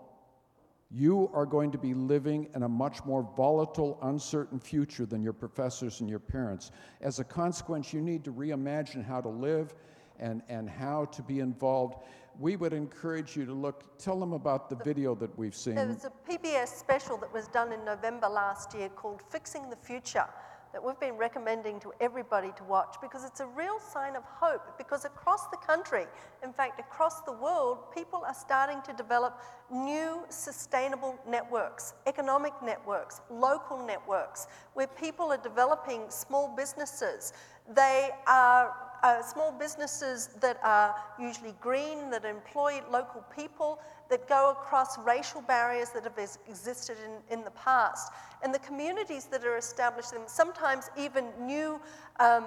You 0.94 1.30
are 1.34 1.46
going 1.46 1.72
to 1.72 1.78
be 1.78 1.94
living 1.94 2.50
in 2.54 2.64
a 2.64 2.70
much 2.70 3.04
more 3.06 3.28
volatile, 3.38 3.98
uncertain 4.02 4.60
future 4.60 5.06
than 5.06 5.24
your 5.24 5.34
professors 5.34 6.02
and 6.02 6.10
your 6.10 6.20
parents. 6.20 6.72
As 7.00 7.20
a 7.20 7.24
consequence, 7.24 7.94
you 7.94 8.02
need 8.02 8.26
to 8.26 8.34
reimagine 8.34 9.06
how 9.06 9.22
to 9.22 9.30
live 9.30 9.74
and, 10.20 10.42
and 10.50 10.70
how 10.70 11.06
to 11.06 11.22
be 11.24 11.40
involved 11.40 12.04
we 12.40 12.56
would 12.56 12.74
encourage 12.74 13.36
you 13.36 13.46
to 13.46 13.54
look, 13.54 13.98
tell 13.98 14.20
them 14.20 14.34
about 14.34 14.70
the 14.70 14.76
video 14.76 15.16
that 15.16 15.38
we've 15.38 15.56
seen. 15.56 15.76
There 15.76 15.88
was 15.88 16.06
a 16.06 16.32
PBS 16.32 16.68
special 16.68 17.18
that 17.18 17.32
was 17.34 17.48
done 17.48 17.72
in 17.72 17.84
November 17.86 18.28
last 18.28 18.74
year 18.74 18.90
called 18.90 19.22
Fixing 19.30 19.70
the 19.70 19.76
Future 19.76 20.26
that 20.74 20.84
we've 20.84 21.00
been 21.00 21.18
recommending 21.18 21.80
to 21.82 21.92
everybody 22.00 22.52
to 22.56 22.64
watch 22.64 22.96
because 23.02 23.26
it's 23.26 23.42
a 23.42 23.46
real 23.46 23.78
sign 23.80 24.16
of 24.16 24.24
hope. 24.24 24.78
Because 24.78 25.04
across 25.06 25.48
the 25.48 25.58
country, 25.58 26.06
in 26.44 26.54
fact, 26.54 26.80
across 26.80 27.22
the 27.22 27.32
world, 27.32 27.92
people 27.94 28.24
are 28.26 28.34
starting 28.34 28.82
to 28.84 28.94
develop 28.94 29.42
new 29.70 30.24
sustainable 30.30 31.20
networks, 31.28 31.94
economic 32.08 32.54
networks, 32.64 33.22
local 33.30 33.86
networks, 33.86 34.48
where 34.74 34.88
people 34.88 35.32
are 35.32 35.38
developing 35.38 36.04
small 36.10 36.54
businesses. 36.56 37.34
They 37.74 38.12
are 38.28 38.74
uh, 39.04 39.22
small 39.22 39.52
businesses 39.52 40.30
that 40.40 40.60
are 40.64 40.96
usually 41.20 41.54
green, 41.60 42.10
that 42.12 42.26
employ 42.26 42.82
local 42.92 43.24
people, 43.36 43.80
that 44.10 44.28
go 44.28 44.52
across 44.52 44.98
racial 45.00 45.42
barriers 45.42 45.90
that 45.90 46.04
have 46.04 46.18
existed 46.48 46.98
in, 47.06 47.38
in 47.38 47.44
the 47.44 47.52
past. 47.52 48.12
And 48.44 48.54
the 48.54 48.60
communities 48.60 49.26
that 49.26 49.44
are 49.44 49.58
established, 49.58 50.14
sometimes 50.28 50.90
even 50.98 51.26
new 51.40 51.80
um, 52.20 52.46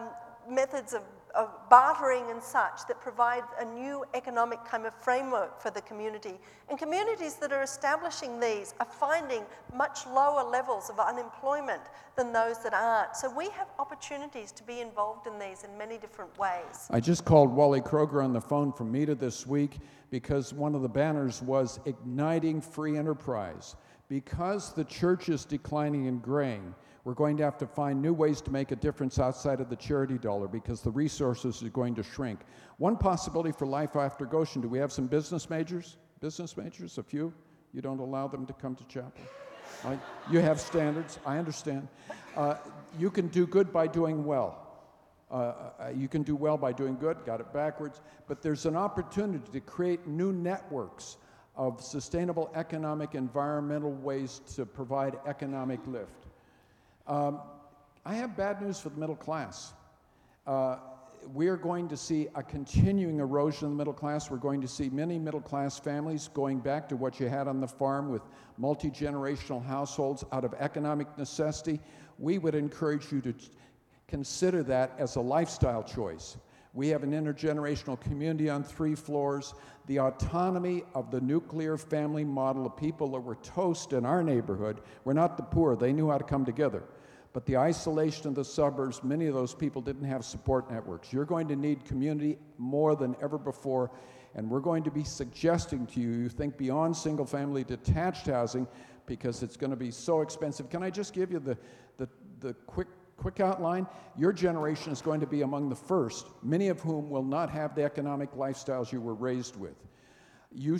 methods 0.49 0.93
of 0.93 1.03
of 1.35 1.51
bartering 1.69 2.31
and 2.31 2.43
such 2.43 2.87
that 2.89 3.01
provide 3.01 3.43
a 3.61 3.65
new 3.65 4.05
economic 4.15 4.65
kind 4.65 4.87
of 4.87 4.95
framework 4.95 5.61
for 5.61 5.71
the 5.71 5.81
community. 5.83 6.35
And 6.69 6.79
communities 6.79 7.35
that 7.37 7.53
are 7.53 7.63
establishing 7.63 8.39
these 8.41 8.75
are 8.81 8.87
finding 8.87 9.43
much 9.75 10.07
lower 10.07 10.49
levels 10.49 10.91
of 10.91 10.99
unemployment 11.01 11.83
than 12.17 12.33
those 12.33 12.63
that 12.63 12.73
aren't. 12.73 13.17
So 13.17 13.31
we 13.31 13.49
have 13.51 13.69
opportunities 13.79 14.53
to 14.53 14.63
be 14.63 14.81
involved 14.81 15.27
in 15.27 15.39
these 15.39 15.65
in 15.65 15.77
many 15.77 15.99
different 15.99 16.37
ways. 16.39 16.89
I 16.91 17.01
just 17.01 17.25
called 17.25 17.51
Wally 17.51 17.81
Kroeker 17.81 18.23
on 18.23 18.33
the 18.33 18.41
phone 18.41 18.73
from 18.73 18.93
MEDA 18.93 19.17
this 19.17 19.47
week 19.47 19.79
because 20.11 20.55
one 20.55 20.75
of 20.75 20.83
the 20.83 20.89
banners 20.89 21.43
was 21.43 21.81
Igniting 21.87 22.61
Free 22.61 22.97
Enterprise. 22.97 23.77
Because 24.09 24.75
the 24.75 24.85
church 24.85 25.31
is 25.31 25.45
declining 25.45 26.07
and 26.07 26.23
graying, 26.23 26.75
we're 27.05 27.15
going 27.15 27.37
to 27.37 27.43
have 27.43 27.59
to 27.59 27.67
find 27.67 28.01
new 28.01 28.15
ways 28.15 28.41
to 28.41 28.51
make 28.51 28.73
a 28.73 28.77
difference 28.77 29.19
outside 29.19 29.61
of 29.61 29.69
the 29.69 29.77
charity 29.77 30.17
dollar 30.17 30.49
because 30.49 30.81
the 30.81 30.91
resources 30.91 31.63
are 31.63 31.69
going 31.69 31.95
to 31.95 32.03
shrink. 32.03 32.41
One 32.79 32.97
possibility 32.97 33.53
for 33.53 33.67
life 33.67 33.95
after 33.95 34.25
Goshen 34.25 34.63
do 34.63 34.69
we 34.69 34.79
have 34.79 34.91
some 34.91 35.07
business 35.07 35.51
majors? 35.51 35.99
Business 36.21 36.57
majors? 36.57 36.97
A 36.97 37.03
few? 37.03 37.33
You 37.75 37.83
don't 37.83 37.99
allow 37.99 38.27
them 38.27 38.47
to 38.47 38.53
come 38.55 38.75
to 38.77 38.85
chapel? 38.85 39.23
I, 39.85 39.99
you 40.31 40.41
have 40.41 40.61
standards, 40.61 41.19
I 41.27 41.37
understand. 41.39 41.89
Uh, 42.37 42.55
you 42.99 43.11
can 43.11 43.29
do 43.29 43.47
good 43.47 43.73
by 43.73 43.87
doing 43.87 44.25
well. 44.25 44.61
Uh, 45.31 45.35
uh, 45.35 45.89
you 45.95 46.09
can 46.09 46.23
do 46.23 46.37
well 46.37 46.57
by 46.57 46.73
doing 46.73 46.97
good, 46.97 47.17
got 47.27 47.41
it 47.41 47.53
backwards, 47.53 48.01
but 48.29 48.41
there's 48.41 48.67
an 48.67 48.77
opportunity 48.77 49.51
to 49.53 49.61
create 49.61 50.07
new 50.07 50.33
networks 50.33 51.17
of 51.57 51.83
sustainable 51.83 52.51
economic, 52.55 53.15
environmental 53.15 53.93
ways 53.93 54.41
to 54.55 54.65
provide 54.65 55.19
economic 55.27 55.81
lift. 55.87 56.24
Um, 57.07 57.41
I 58.07 58.15
have 58.15 58.37
bad 58.37 58.63
news 58.63 58.81
for 58.81 58.89
the 58.89 58.99
middle 58.99 59.17
class. 59.17 59.75
Uh, 60.47 60.77
we 61.33 61.49
are 61.49 61.57
going 61.57 61.89
to 61.89 61.97
see 61.97 62.29
a 62.35 62.43
continuing 62.43 63.19
erosion 63.19 63.67
of 63.67 63.71
the 63.73 63.77
middle 63.77 63.93
class. 63.93 64.31
We're 64.31 64.37
going 64.37 64.61
to 64.61 64.69
see 64.69 64.91
many 64.91 65.19
middle 65.19 65.41
class 65.41 65.79
families 65.79 66.29
going 66.33 66.61
back 66.61 66.89
to 66.91 66.97
what 66.97 67.19
you 67.19 67.29
had 67.29 67.49
on 67.49 67.61
the 67.61 67.69
farm 67.69 68.11
with 68.11 68.23
multi 68.59 68.91
generational 68.91 69.65
households 69.65 70.25
out 70.33 70.45
of 70.45 70.55
economic 70.55 71.07
necessity. 71.17 71.81
We 72.19 72.39
would 72.39 72.55
encourage 72.55 73.11
you 73.11 73.21
to 73.23 73.35
consider 74.07 74.63
that 74.65 74.93
as 74.99 75.17
a 75.17 75.21
lifestyle 75.21 75.83
choice. 75.83 76.37
We 76.75 76.89
have 76.89 77.05
an 77.05 77.13
intergenerational 77.13 78.01
community 78.01 78.51
on 78.51 78.65
three 78.65 78.97
floors. 78.97 79.55
The 79.87 80.01
autonomy 80.01 80.83
of 80.95 81.11
the 81.11 81.21
nuclear 81.21 81.79
family 81.79 82.25
model 82.25 82.67
of 82.67 82.77
people 82.77 83.13
that 83.13 83.21
were 83.21 83.37
toast 83.37 83.93
in 83.93 84.05
our 84.05 84.25
neighborhood 84.25 84.81
were 85.05 85.15
not 85.15 85.37
the 85.37 85.45
poor, 85.45 85.77
they 85.77 85.93
knew 85.93 86.11
how 86.11 86.19
to 86.19 86.25
come 86.25 86.45
together. 86.45 86.83
But 87.35 87.45
the 87.47 87.59
isolation 87.59 88.29
of 88.29 88.37
the 88.37 88.45
suburbs, 88.45 89.03
many 89.03 89.27
of 89.27 89.35
those 89.35 89.55
people 89.55 89.83
didn't 89.83 90.07
have 90.07 90.25
support 90.25 90.71
networks. 90.71 91.13
You're 91.13 91.25
going 91.25 91.49
to 91.49 91.57
need 91.57 91.85
community 91.85 92.39
more 92.59 92.95
than 92.95 93.17
ever 93.21 93.39
before, 93.39 93.91
and 94.37 94.49
we're 94.49 94.61
going 94.61 94.85
to 94.85 94.91
be 94.91 95.03
suggesting 95.03 95.85
to 95.89 96.01
you 96.01 96.11
you 96.11 96.29
think 96.29 96.57
beyond 96.57 96.97
single 96.97 97.27
family 97.27 97.65
detached 97.65 98.27
housing 98.27 98.69
because 99.07 99.43
it's 99.43 99.57
going 99.57 99.73
to 99.73 99.77
be 99.77 99.91
so 99.91 100.21
expensive. 100.21 100.71
Can 100.71 100.85
I 100.85 100.91
just 100.91 101.13
give 101.13 101.33
you 101.33 101.41
the, 101.41 101.59
the, 101.99 102.09
the 102.39 102.55
quick 102.67 102.87
quick 103.17 103.41
outline 103.41 103.87
your 104.17 104.33
generation 104.33 104.93
is 104.93 105.01
going 105.01 105.21
to 105.21 105.27
be 105.27 105.43
among 105.43 105.69
the 105.69 105.77
first, 105.77 106.27
many 106.43 106.69
of 106.69 106.81
whom 106.81 107.11
will 107.11 107.23
not 107.23 107.51
have 107.51 107.75
the 107.75 107.83
economic 107.83 108.33
lifestyles 108.33 108.93
you 108.93 109.01
were 109.01 109.15
raised 109.15 109.57
with. 109.57 109.75
You, 110.55 110.79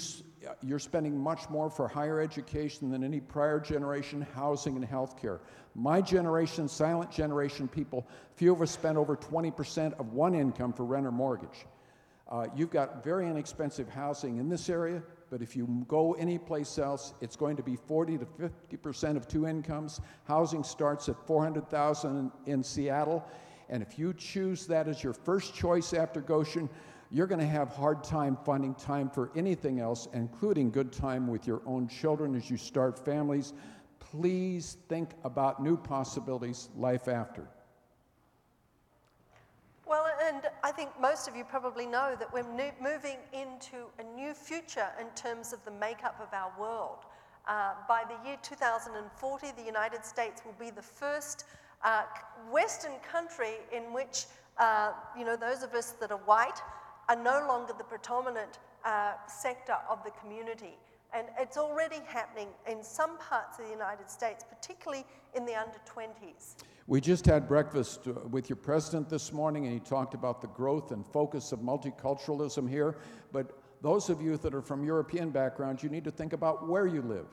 you're 0.63 0.79
spending 0.79 1.19
much 1.19 1.51
more 1.51 1.69
for 1.69 1.89
higher 1.89 2.21
education 2.21 2.91
than 2.91 3.03
any 3.03 3.21
prior 3.21 3.59
generation, 3.59 4.27
housing 4.35 4.77
and 4.77 4.89
healthcare. 4.89 5.41
My 5.75 6.01
generation, 6.01 6.69
silent 6.69 7.11
generation 7.11 7.67
people, 7.67 8.07
few 8.37 8.53
of 8.53 8.63
us 8.63 8.71
spend 8.71 8.97
over 8.97 9.17
20% 9.17 9.99
of 9.99 10.13
one 10.13 10.35
income 10.35 10.73
for 10.73 10.85
rent 10.85 11.07
or 11.07 11.11
mortgage. 11.11 11.67
Uh, 12.31 12.47
you've 12.57 12.71
got 12.71 13.05
very 13.05 13.29
inexpensive 13.29 13.89
housing 13.89 14.39
in 14.39 14.49
this 14.49 14.71
area, 14.71 15.03
but 15.31 15.43
if 15.43 15.55
you 15.55 15.85
go 15.89 16.15
anyplace 16.15 16.79
else, 16.79 17.13
it's 17.21 17.37
going 17.37 17.57
to 17.57 17.63
be 17.63 17.77
40 17.77 18.19
to 18.19 18.27
50 18.39 18.77
percent 18.79 19.17
of 19.17 19.29
two 19.29 19.47
incomes. 19.47 20.01
Housing 20.27 20.65
starts 20.65 21.09
at 21.09 21.27
400,000 21.27 22.33
in, 22.47 22.53
in 22.53 22.63
Seattle, 22.63 23.25
and 23.69 23.83
if 23.83 23.99
you 23.99 24.15
choose 24.15 24.67
that 24.67 24.89
as 24.89 25.03
your 25.03 25.13
first 25.13 25.55
choice 25.55 25.93
after 25.93 26.21
Goshen, 26.21 26.69
you're 27.15 27.29
going 27.29 27.41
to 27.41 27.47
have 27.47 27.69
hard 27.69 28.03
time 28.03 28.37
finding 28.45 28.75
time 28.75 29.09
for 29.09 29.31
anything 29.37 29.79
else, 29.79 30.09
including 30.15 30.69
good 30.69 30.93
time 30.93 31.29
with 31.29 31.47
your 31.47 31.63
own 31.65 31.87
children 31.87 32.35
as 32.35 32.51
you 32.51 32.57
start 32.57 32.99
families. 32.99 33.53
Please 34.01 34.79
think 34.89 35.11
about 35.23 35.63
new 35.63 35.77
possibilities 35.77 36.71
life 36.77 37.07
after. 37.07 37.47
Well, 39.87 40.09
and 40.27 40.43
I 40.65 40.73
think 40.73 40.91
most 41.01 41.29
of 41.29 41.37
you 41.37 41.45
probably 41.45 41.87
know 41.87 42.17
that 42.19 42.33
we're 42.33 42.43
moving 42.83 43.19
into 43.33 43.87
a 44.01 44.17
new 44.17 44.35
future 44.35 44.89
in 45.01 45.07
terms 45.15 45.53
of 45.53 45.65
the 45.65 45.71
makeup 45.71 46.19
of 46.21 46.35
our 46.35 46.51
world. 46.59 47.05
Uh, 47.47 47.75
by 47.87 48.03
the 48.09 48.29
year 48.29 48.39
2040, 48.43 49.53
the 49.57 49.63
United 49.63 50.05
States 50.05 50.43
will 50.45 50.57
be 50.59 50.71
the 50.73 50.83
first 50.83 51.45
uh, 51.85 52.03
Western 52.51 52.99
country 53.09 53.59
in 53.71 53.93
which, 53.93 54.25
uh, 54.59 54.91
you 55.17 55.25
know, 55.25 55.37
those 55.37 55.63
of 55.63 55.75
us 55.75 55.93
that 56.01 56.11
are 56.11 56.19
white 56.19 56.61
are 57.09 57.17
no 57.17 57.45
longer 57.49 57.73
the 57.77 57.85
predominant 57.85 58.59
uh, 58.85 59.13
sector 59.27 59.77
of 59.89 60.03
the 60.05 60.11
community. 60.21 60.77
And 61.13 61.29
it's 61.39 61.57
already 61.57 62.01
happening 62.07 62.49
in 62.69 62.83
some 62.83 63.19
parts 63.19 63.59
of 63.59 63.67
the 63.67 63.71
United 63.71 64.11
States, 64.11 64.45
particularly 64.49 65.05
in 65.35 65.47
the 65.47 65.55
under 65.55 65.79
20s. 65.87 66.57
We 66.87 67.01
just 67.01 67.25
had 67.25 67.49
breakfast 67.49 68.09
uh, 68.09 68.13
with 68.29 68.51
your 68.51 68.57
president 68.57 69.09
this 69.09 69.33
morning, 69.33 69.65
and 69.65 69.73
he 69.73 69.81
talked 69.81 70.15
about 70.15 70.41
the 70.41 70.49
growth 70.49 70.91
and 70.91 71.07
focus 71.07 71.53
of 71.53 71.61
multiculturalism 71.61 72.69
here. 72.69 72.97
But 73.33 73.59
those 73.81 74.11
of 74.11 74.21
you 74.21 74.37
that 74.39 74.55
are 74.55 74.63
from 74.63 74.85
European 74.85 75.31
backgrounds, 75.31 75.83
you 75.83 75.89
need 75.89 76.05
to 76.05 76.11
think 76.11 76.33
about 76.33 76.69
where 76.69 76.87
you 76.87 77.01
live. 77.01 77.27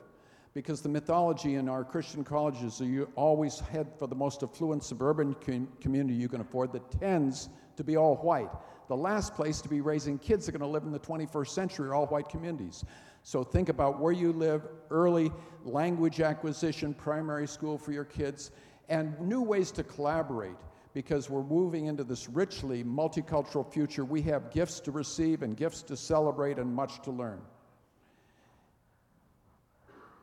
Because 0.54 0.80
the 0.80 0.88
mythology 0.88 1.56
in 1.56 1.68
our 1.68 1.82
Christian 1.82 2.22
colleges 2.22 2.80
is 2.80 2.82
you 2.82 3.10
always 3.16 3.58
head 3.58 3.88
for 3.98 4.06
the 4.06 4.14
most 4.14 4.42
affluent 4.42 4.84
suburban 4.84 5.34
com- 5.44 5.68
community 5.80 6.14
you 6.14 6.28
can 6.28 6.42
afford 6.42 6.72
that 6.72 6.90
tends 7.00 7.48
to 7.76 7.82
be 7.82 7.96
all 7.96 8.16
white. 8.16 8.50
The 8.92 8.96
last 8.98 9.34
place 9.34 9.62
to 9.62 9.70
be 9.70 9.80
raising 9.80 10.18
kids 10.18 10.44
that 10.44 10.54
are 10.54 10.58
going 10.58 10.68
to 10.68 10.70
live 10.70 10.82
in 10.82 10.92
the 10.92 11.00
21st 11.00 11.48
century 11.48 11.88
are 11.88 11.94
all 11.94 12.04
white 12.08 12.28
communities. 12.28 12.84
So 13.22 13.42
think 13.42 13.70
about 13.70 13.98
where 13.98 14.12
you 14.12 14.34
live, 14.34 14.68
early 14.90 15.32
language 15.64 16.20
acquisition, 16.20 16.92
primary 16.92 17.46
school 17.46 17.78
for 17.78 17.92
your 17.92 18.04
kids, 18.04 18.50
and 18.90 19.18
new 19.18 19.40
ways 19.40 19.70
to 19.70 19.82
collaborate 19.82 20.58
because 20.92 21.30
we're 21.30 21.42
moving 21.42 21.86
into 21.86 22.04
this 22.04 22.28
richly 22.28 22.84
multicultural 22.84 23.66
future. 23.66 24.04
We 24.04 24.20
have 24.24 24.50
gifts 24.50 24.78
to 24.80 24.90
receive 24.90 25.42
and 25.42 25.56
gifts 25.56 25.80
to 25.84 25.96
celebrate 25.96 26.58
and 26.58 26.70
much 26.70 27.00
to 27.04 27.10
learn. 27.10 27.40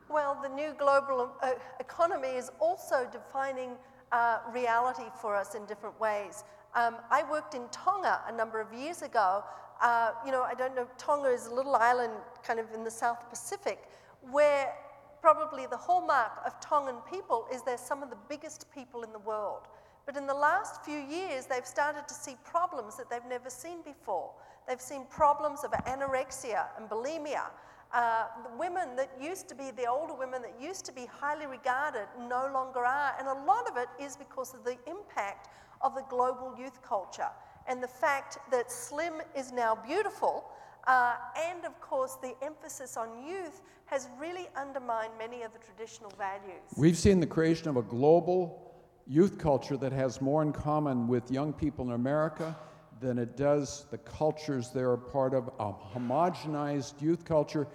Well, 0.08 0.38
the 0.40 0.48
new 0.48 0.74
global 0.78 1.32
uh, 1.42 1.54
economy 1.80 2.28
is 2.28 2.52
also 2.60 3.08
defining 3.10 3.70
uh, 4.12 4.38
reality 4.52 5.10
for 5.20 5.34
us 5.34 5.56
in 5.56 5.66
different 5.66 5.98
ways. 6.00 6.44
Um, 6.74 6.96
I 7.10 7.24
worked 7.30 7.54
in 7.54 7.68
Tonga 7.70 8.20
a 8.28 8.32
number 8.32 8.60
of 8.60 8.72
years 8.72 9.02
ago. 9.02 9.42
Uh, 9.82 10.12
you 10.24 10.30
know, 10.30 10.42
I 10.42 10.54
don't 10.54 10.74
know, 10.76 10.86
Tonga 10.98 11.28
is 11.28 11.46
a 11.46 11.54
little 11.54 11.74
island 11.74 12.12
kind 12.42 12.60
of 12.60 12.66
in 12.72 12.84
the 12.84 12.90
South 12.90 13.28
Pacific 13.30 13.88
where 14.30 14.72
probably 15.20 15.66
the 15.66 15.76
hallmark 15.76 16.32
of 16.46 16.58
Tongan 16.60 16.96
people 17.10 17.46
is 17.52 17.62
they're 17.62 17.78
some 17.78 18.02
of 18.02 18.10
the 18.10 18.16
biggest 18.28 18.66
people 18.74 19.02
in 19.02 19.12
the 19.12 19.18
world. 19.18 19.62
But 20.06 20.16
in 20.16 20.26
the 20.26 20.34
last 20.34 20.84
few 20.84 20.98
years, 20.98 21.46
they've 21.46 21.66
started 21.66 22.08
to 22.08 22.14
see 22.14 22.36
problems 22.44 22.96
that 22.96 23.10
they've 23.10 23.24
never 23.28 23.50
seen 23.50 23.82
before. 23.82 24.30
They've 24.66 24.80
seen 24.80 25.04
problems 25.10 25.62
of 25.64 25.70
anorexia 25.72 26.66
and 26.76 26.88
bulimia. 26.88 27.44
Uh, 27.92 28.26
the 28.48 28.56
women 28.56 28.94
that 28.96 29.10
used 29.20 29.48
to 29.48 29.54
be, 29.54 29.70
the 29.72 29.86
older 29.86 30.14
women 30.14 30.42
that 30.42 30.54
used 30.60 30.84
to 30.84 30.92
be 30.92 31.06
highly 31.06 31.46
regarded, 31.46 32.06
no 32.28 32.48
longer 32.52 32.80
are. 32.80 33.14
And 33.18 33.26
a 33.26 33.44
lot 33.44 33.68
of 33.68 33.76
it 33.76 33.88
is 34.00 34.16
because 34.16 34.54
of 34.54 34.64
the 34.64 34.78
impact 34.86 35.48
of 35.80 35.94
the 35.94 36.04
global 36.08 36.54
youth 36.58 36.82
culture 36.82 37.30
and 37.66 37.82
the 37.82 37.88
fact 37.88 38.38
that 38.50 38.70
slim 38.70 39.14
is 39.34 39.50
now 39.52 39.74
beautiful 39.74 40.44
uh, 40.86 41.16
and 41.36 41.64
of 41.64 41.78
course, 41.80 42.16
the 42.22 42.34
emphasis 42.42 42.96
on 42.96 43.24
youth 43.24 43.60
has 43.86 44.08
really 44.18 44.48
undermined 44.56 45.12
many 45.18 45.42
of 45.42 45.52
the 45.52 45.58
traditional 45.58 46.10
values. 46.16 46.62
We've 46.76 46.96
seen 46.96 47.20
the 47.20 47.26
creation 47.26 47.68
of 47.68 47.76
a 47.76 47.82
global 47.82 48.72
youth 49.06 49.38
culture 49.38 49.76
that 49.76 49.92
has 49.92 50.20
more 50.20 50.42
in 50.42 50.52
common 50.52 51.08
with 51.08 51.30
young 51.30 51.52
people 51.52 51.84
in 51.86 51.92
America 51.92 52.56
than 53.00 53.18
it 53.18 53.36
does 53.36 53.86
the 53.90 53.98
cultures 53.98 54.70
they're 54.70 54.92
a 54.92 54.98
part 54.98 55.32
of, 55.32 55.48
a 55.58 55.72
homogenized 55.72 57.00
youth 57.00 57.24
culture. 57.24 57.66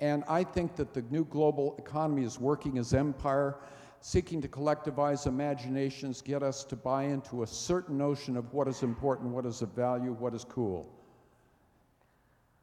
And 0.00 0.22
I 0.28 0.44
think 0.44 0.76
that 0.76 0.92
the 0.92 1.02
new 1.10 1.24
global 1.24 1.74
economy 1.78 2.24
is 2.24 2.38
working 2.38 2.76
as 2.76 2.92
empire, 2.92 3.56
seeking 4.00 4.42
to 4.42 4.48
collectivize 4.48 5.26
imaginations, 5.26 6.20
get 6.20 6.42
us 6.42 6.62
to 6.64 6.76
buy 6.76 7.04
into 7.04 7.42
a 7.42 7.46
certain 7.46 7.96
notion 7.96 8.36
of 8.36 8.52
what 8.52 8.68
is 8.68 8.82
important, 8.82 9.30
what 9.30 9.46
is 9.46 9.62
of 9.62 9.70
value, 9.70 10.12
what 10.12 10.34
is 10.34 10.44
cool. 10.44 10.92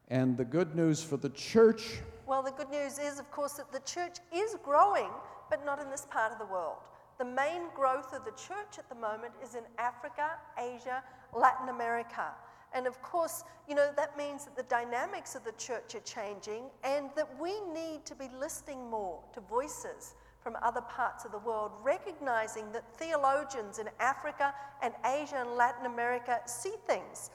And 0.10 0.38
the 0.38 0.45
good 0.45 0.76
news 0.76 1.04
for 1.04 1.17
the 1.17 1.30
church. 1.30 2.02
Well, 2.28 2.43
the 2.43 2.52
good 2.52 2.69
news 2.69 2.99
is, 2.99 3.19
of 3.19 3.32
course, 3.32 3.54
that 3.54 3.71
the 3.71 3.80
church 3.80 4.19
is 4.32 4.56
growing, 4.63 5.10
but 5.49 5.65
not 5.65 5.82
in 5.82 5.89
this 5.89 6.06
part 6.12 6.32
of 6.32 6.38
the 6.38 6.45
world. 6.45 6.78
The 7.17 7.26
main 7.26 7.63
growth 7.76 8.13
of 8.13 8.26
the 8.26 8.32
church 8.32 8.78
at 8.78 8.88
the 8.89 8.95
moment 8.95 9.34
is 9.43 9.56
in 9.56 9.63
Africa, 9.80 10.32
Asia, 10.58 11.04
Latin 11.36 11.69
America. 11.69 12.28
And 12.74 12.88
of 12.88 13.02
course, 13.02 13.43
you 13.67 13.76
know, 13.76 13.91
that 13.96 14.17
means 14.17 14.46
that 14.46 14.56
the 14.56 14.63
dynamics 14.63 15.36
of 15.36 15.43
the 15.43 15.52
church 15.54 15.96
are 15.96 16.00
changing 16.02 16.63
and 16.84 17.10
that 17.15 17.30
we 17.39 17.60
need 17.74 18.06
to 18.06 18.15
be 18.15 18.28
listening 18.39 18.89
more 18.89 19.19
to 19.34 19.41
voices 19.41 20.15
from 20.41 20.58
other 20.62 20.82
parts 20.82 21.24
of 21.24 21.32
the 21.32 21.38
world, 21.39 21.72
recognizing 21.84 22.72
that 22.74 22.84
theologians 22.98 23.80
in 23.80 23.88
Africa 24.00 24.54
and 24.82 24.93
Asia 25.06 25.38
and 25.38 25.52
Latin 25.56 25.86
America 25.86 26.41
see 26.46 26.74
things 26.86 27.30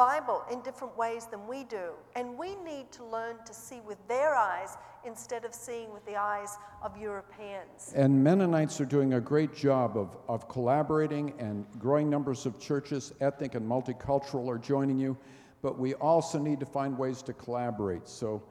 Bible 0.00 0.42
in 0.50 0.62
different 0.62 0.96
ways 0.96 1.26
than 1.26 1.46
we 1.46 1.62
do. 1.64 1.90
And 2.16 2.38
we 2.38 2.54
need 2.64 2.90
to 2.92 3.04
learn 3.04 3.36
to 3.44 3.52
see 3.52 3.80
with 3.86 3.98
their 4.08 4.34
eyes 4.34 4.78
instead 5.04 5.44
of 5.44 5.52
seeing 5.54 5.92
with 5.92 6.02
the 6.06 6.16
eyes 6.16 6.56
of 6.82 6.96
Europeans. 6.96 7.92
And 7.94 8.24
Mennonites 8.24 8.80
are 8.80 8.86
doing 8.86 9.12
a 9.12 9.20
great 9.20 9.54
job 9.54 9.98
of, 9.98 10.16
of 10.26 10.48
collaborating, 10.48 11.34
and 11.38 11.66
growing 11.78 12.08
numbers 12.08 12.46
of 12.46 12.58
churches, 12.58 13.12
ethnic 13.20 13.54
and 13.54 13.68
multicultural, 13.68 14.48
are 14.48 14.56
joining 14.56 14.98
you. 14.98 15.18
But 15.60 15.78
we 15.78 15.92
also 15.92 16.38
need 16.38 16.60
to 16.60 16.66
find 16.66 16.96
ways 16.96 17.20
to 17.24 17.34
collaborate. 17.34 18.08
So, 18.08 18.42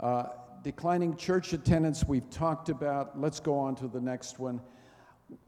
uh, 0.00 0.24
declining 0.64 1.16
church 1.16 1.52
attendance, 1.52 2.08
we've 2.08 2.28
talked 2.28 2.70
about. 2.70 3.20
Let's 3.20 3.38
go 3.38 3.56
on 3.56 3.76
to 3.76 3.86
the 3.86 4.00
next 4.00 4.40
one. 4.40 4.60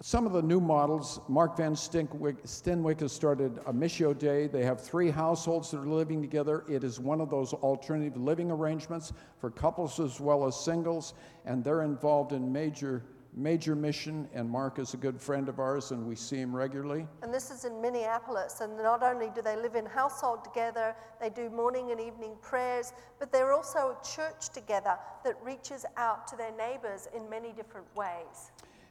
Some 0.02 0.26
of 0.26 0.32
the 0.32 0.42
new 0.42 0.60
models, 0.60 1.20
Mark 1.28 1.56
Van 1.56 1.74
Steenwyk, 1.74 2.42
Steenwyk 2.44 3.00
has 3.00 3.12
started 3.12 3.60
a 3.66 3.72
Missio 3.72 4.18
Dei. 4.18 4.46
They 4.46 4.62
have 4.62 4.80
three 4.80 5.10
households 5.10 5.70
that 5.70 5.78
are 5.78 5.86
living 5.86 6.20
together. 6.20 6.64
It 6.68 6.84
is 6.84 7.00
one 7.00 7.20
of 7.20 7.30
those 7.30 7.54
alternative 7.54 8.16
living 8.18 8.50
arrangements 8.50 9.12
for 9.38 9.50
couples 9.50 9.98
as 9.98 10.20
well 10.20 10.46
as 10.46 10.58
singles, 10.58 11.14
and 11.46 11.64
they're 11.64 11.82
involved 11.82 12.32
in 12.32 12.52
major 12.52 13.02
major 13.34 13.76
mission, 13.76 14.28
and 14.34 14.50
Mark 14.50 14.80
is 14.80 14.94
a 14.94 14.96
good 14.96 15.20
friend 15.20 15.48
of 15.48 15.60
ours, 15.60 15.92
and 15.92 16.04
we 16.04 16.16
see 16.16 16.38
him 16.38 16.54
regularly. 16.54 17.06
And 17.22 17.32
this 17.32 17.52
is 17.52 17.64
in 17.64 17.80
Minneapolis. 17.80 18.60
And 18.60 18.76
not 18.76 19.04
only 19.04 19.30
do 19.34 19.40
they 19.40 19.54
live 19.56 19.76
in 19.76 19.86
household 19.86 20.42
together, 20.42 20.96
they 21.20 21.30
do 21.30 21.48
morning 21.48 21.92
and 21.92 22.00
evening 22.00 22.32
prayers, 22.42 22.92
but 23.20 23.30
they're 23.30 23.52
also 23.52 23.96
a 24.00 24.04
church 24.04 24.48
together 24.52 24.96
that 25.24 25.36
reaches 25.44 25.86
out 25.96 26.26
to 26.26 26.36
their 26.36 26.50
neighbors 26.56 27.06
in 27.14 27.30
many 27.30 27.52
different 27.52 27.86
ways. 27.94 28.50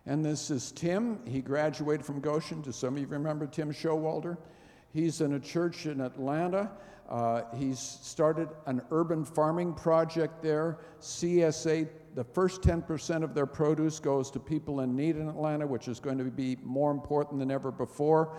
And 0.09 0.25
this 0.25 0.49
is 0.49 0.71
Tim. 0.71 1.19
He 1.27 1.39
graduated 1.39 2.03
from 2.03 2.19
Goshen. 2.19 2.61
Do 2.61 2.71
some 2.71 2.95
of 2.95 2.99
you 2.99 3.05
remember 3.05 3.45
Tim 3.45 3.71
Showalter? 3.71 4.39
He's 4.91 5.21
in 5.21 5.33
a 5.33 5.39
church 5.39 5.85
in 5.85 6.01
Atlanta. 6.01 6.71
Uh, 7.07 7.43
he's 7.55 7.77
started 7.77 8.49
an 8.65 8.81
urban 8.89 9.23
farming 9.23 9.75
project 9.75 10.41
there. 10.41 10.79
CSA 10.99 11.87
the 12.15 12.23
first 12.23 12.63
10% 12.63 13.23
of 13.23 13.35
their 13.35 13.45
produce 13.45 13.99
goes 13.99 14.31
to 14.31 14.39
people 14.39 14.79
in 14.79 14.95
need 14.95 15.15
in 15.15 15.29
Atlanta, 15.29 15.67
which 15.67 15.87
is 15.87 15.99
going 15.99 16.17
to 16.17 16.23
be 16.23 16.57
more 16.63 16.89
important 16.89 17.37
than 17.37 17.51
ever 17.51 17.71
before. 17.71 18.35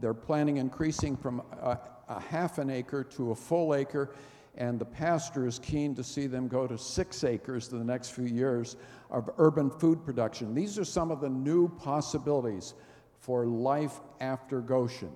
They're 0.00 0.14
planning 0.14 0.56
increasing 0.56 1.16
from 1.16 1.40
a, 1.52 1.78
a 2.08 2.18
half 2.18 2.58
an 2.58 2.68
acre 2.68 3.04
to 3.04 3.30
a 3.30 3.36
full 3.36 3.76
acre, 3.76 4.12
and 4.54 4.78
the 4.78 4.84
pastor 4.84 5.46
is 5.46 5.58
keen 5.58 5.94
to 5.94 6.04
see 6.04 6.26
them 6.26 6.46
go 6.46 6.66
to 6.66 6.76
six 6.76 7.24
acres 7.24 7.72
in 7.72 7.78
the 7.78 7.84
next 7.84 8.10
few 8.10 8.26
years 8.26 8.76
of 9.10 9.30
urban 9.38 9.70
food 9.70 10.04
production. 10.04 10.54
These 10.54 10.78
are 10.78 10.84
some 10.84 11.10
of 11.10 11.20
the 11.20 11.28
new 11.28 11.68
possibilities 11.68 12.74
for 13.20 13.46
life 13.46 14.00
after 14.20 14.60
Goshen. 14.60 15.12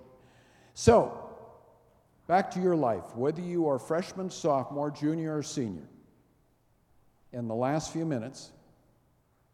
So, 0.74 1.30
back 2.26 2.50
to 2.52 2.60
your 2.60 2.76
life, 2.76 3.14
whether 3.14 3.42
you 3.42 3.68
are 3.68 3.78
freshman, 3.78 4.30
sophomore, 4.30 4.90
junior, 4.90 5.38
or 5.38 5.42
senior 5.42 5.88
in 7.32 7.48
the 7.48 7.54
last 7.54 7.92
few 7.92 8.06
minutes, 8.06 8.52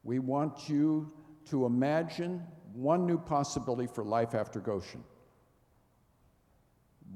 we 0.04 0.18
want 0.20 0.68
you 0.68 1.10
to 1.46 1.66
imagine 1.66 2.42
one 2.72 3.06
new 3.06 3.18
possibility 3.18 3.88
for 3.92 4.04
life 4.04 4.34
after 4.34 4.60
Goshen. 4.60 5.02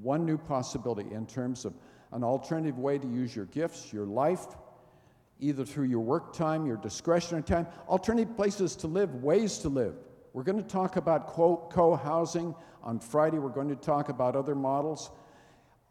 One 0.03 0.27
new 0.27 0.37
possibility 0.37 1.13
in 1.13 1.27
terms 1.27 1.65
of 1.65 1.75
an 2.17 2.25
alternative 2.25 2.79
way 2.79 2.97
to 2.97 3.07
use 3.07 3.37
your 3.37 3.45
gifts, 3.45 3.93
your 3.93 4.07
life, 4.07 4.47
either 5.39 5.67
through 5.67 5.85
your 5.85 6.01
work 6.01 6.33
time, 6.33 6.65
your 6.65 6.79
discretionary 6.79 7.43
time, 7.43 7.67
alternative 7.89 8.35
places 8.35 8.75
to 8.75 8.87
live, 8.87 9.23
ways 9.23 9.59
to 9.59 9.69
live. 9.69 9.95
We're 10.33 10.43
going 10.43 10.57
to 10.57 10.69
talk 10.69 10.97
about 10.97 11.29
co 11.29 12.01
housing. 12.03 12.55
On 12.83 12.99
Friday, 12.99 13.39
we're 13.39 13.51
going 13.51 13.69
to 13.69 13.77
talk 13.77 14.09
about 14.09 14.35
other 14.35 14.55
models. 14.55 15.11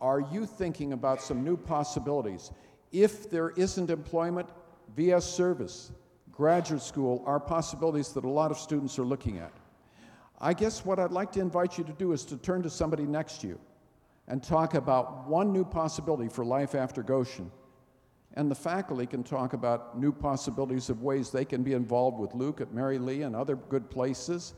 Are 0.02 0.20
you 0.20 0.48
thinking 0.48 0.94
about 0.94 1.22
some 1.22 1.44
new 1.44 1.56
possibilities? 1.56 2.52
If 2.92 3.30
there 3.30 3.52
isn't 3.52 3.92
employment, 3.92 4.50
VS 4.96 5.32
service, 5.32 5.92
graduate 6.32 6.82
school 6.82 7.24
are 7.28 7.40
possibilities 7.40 8.14
that 8.14 8.26
a 8.26 8.30
lot 8.30 8.50
of 8.50 8.58
students 8.58 8.98
are 8.98 9.06
looking 9.06 9.38
at. 9.38 9.54
I 10.42 10.54
guess 10.54 10.84
what 10.86 10.98
I'd 10.98 11.12
like 11.12 11.32
to 11.34 11.40
invite 11.40 11.78
you 11.78 11.84
to 11.84 11.94
do 11.94 12.14
is 12.14 12.26
to 12.26 12.38
turn 12.38 12.64
to 12.64 12.70
somebody 12.72 13.04
next 13.04 13.42
to 13.42 13.48
you 13.48 13.60
and 14.28 14.42
talk 14.42 14.74
about 14.74 15.28
one 15.28 15.52
new 15.54 15.64
possibility 15.64 16.30
for 16.30 16.44
life 16.44 16.76
after 16.76 17.04
Goshen. 17.04 17.52
And 18.34 18.52
the 18.52 18.56
faculty 18.56 19.06
can 19.06 19.24
talk 19.24 19.54
about 19.54 19.98
new 19.98 20.12
possibilities 20.12 20.90
of 20.90 21.02
ways 21.02 21.30
they 21.30 21.46
can 21.46 21.64
be 21.64 21.74
involved 21.74 22.20
with 22.20 22.34
Luke 22.34 22.60
at 22.60 22.74
Merry 22.74 22.98
Lea 22.98 23.22
and 23.22 23.36
other 23.36 23.56
good 23.56 23.90
places. 23.90 24.56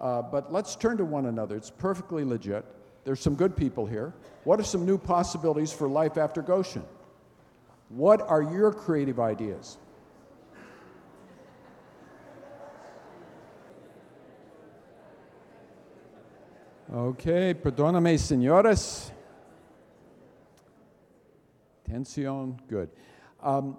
Uh, 0.00 0.22
but 0.22 0.52
let's 0.52 0.76
turn 0.76 0.96
to 0.96 1.04
one 1.04 1.26
another. 1.26 1.56
It's 1.56 1.70
perfectly 1.70 2.24
legit. 2.24 2.64
There's 3.04 3.20
some 3.20 3.34
good 3.34 3.56
people 3.56 3.84
here. 3.84 4.14
What 4.44 4.58
are 4.60 4.64
some 4.64 4.86
new 4.86 4.96
possibilities 4.96 5.72
for 5.72 5.88
life 5.88 6.16
after 6.16 6.40
Goshen? 6.40 6.84
What 7.90 8.22
are 8.22 8.42
your 8.42 8.72
creative 8.72 9.20
ideas? 9.20 9.78
Okay, 16.92 17.54
perdóname, 17.54 18.18
señores. 18.18 19.12
Tension, 21.84 22.60
good. 22.66 22.90
Um, 23.40 23.76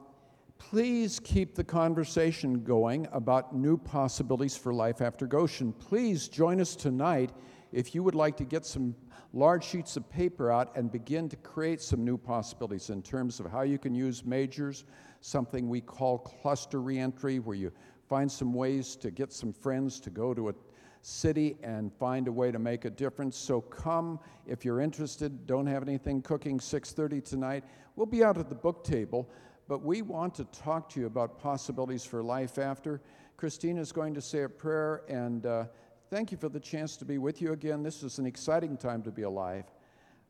please 0.58 1.20
keep 1.20 1.54
the 1.54 1.64
conversation 1.64 2.64
going 2.64 3.10
about 3.12 3.54
new 3.54 3.76
possibilities 3.76 4.56
for 4.56 4.74
life 4.74 5.02
after 5.02 5.28
Goshen. 5.28 5.74
Please 5.74 6.30
join 6.30 6.62
us 6.62 6.74
tonight 6.74 7.34
if 7.74 7.94
you 7.94 8.02
would 8.02 8.16
like 8.16 8.38
to 8.38 8.46
get 8.46 8.66
some 8.66 8.96
large 9.34 9.66
sheets 9.66 9.98
of 9.98 10.10
paper 10.10 10.50
out 10.50 10.74
and 10.78 10.90
begin 10.90 11.28
to 11.28 11.36
create 11.36 11.82
some 11.82 12.06
new 12.06 12.18
possibilities 12.18 12.90
in 12.92 13.02
terms 13.02 13.42
of 13.42 13.52
how 13.52 13.64
you 13.64 13.78
can 13.78 13.94
use 13.94 14.24
majors, 14.24 14.86
something 15.20 15.68
we 15.68 15.82
call 15.82 16.18
cluster 16.18 16.80
reentry, 16.80 17.40
where 17.40 17.58
you 17.58 17.74
find 18.08 18.32
some 18.32 18.54
ways 18.54 18.96
to 18.96 19.12
get 19.12 19.34
some 19.34 19.52
friends 19.52 20.00
to 20.00 20.10
go 20.10 20.34
to 20.34 20.48
a 20.48 20.54
city 21.02 21.58
and 21.64 21.94
find 21.94 22.28
a 22.28 22.32
way 22.32 22.52
to 22.52 22.60
make 22.60 22.86
a 22.86 22.90
difference. 22.90 23.38
So 23.38 23.62
come 23.62 24.20
if 24.46 24.64
you're 24.64 24.82
interested. 24.82 25.46
Don't 25.48 25.68
have 25.68 25.84
anything 25.84 26.22
cooking 26.22 26.60
6:30 26.60 27.22
tonight. 27.22 27.64
We'll 27.96 28.06
be 28.06 28.24
out 28.24 28.38
at 28.38 28.50
the 28.50 28.56
book 28.56 28.84
table, 28.84 29.30
but 29.68 29.84
we 29.84 30.02
want 30.02 30.36
to 30.36 30.46
talk 30.46 30.90
to 30.90 31.00
you 31.00 31.06
about 31.08 31.40
possibilities 31.40 32.06
for 32.06 32.24
life 32.24 32.58
after. 32.58 33.02
Christina 33.38 33.82
is 33.82 33.92
going 33.92 34.14
to 34.14 34.22
say 34.22 34.44
a 34.44 34.50
prayer 34.50 35.02
and 35.10 35.46
uh, 35.46 35.66
Thank 36.12 36.30
you 36.30 36.38
for 36.38 36.50
the 36.50 36.60
chance 36.60 36.98
to 36.98 37.06
be 37.06 37.20
with 37.20 37.42
you 37.42 37.54
again. 37.54 37.84
This 37.84 38.04
is 38.04 38.20
an 38.20 38.26
exciting 38.26 38.76
time 38.76 39.02
to 39.04 39.12
be 39.12 39.22
alive, 39.22 39.64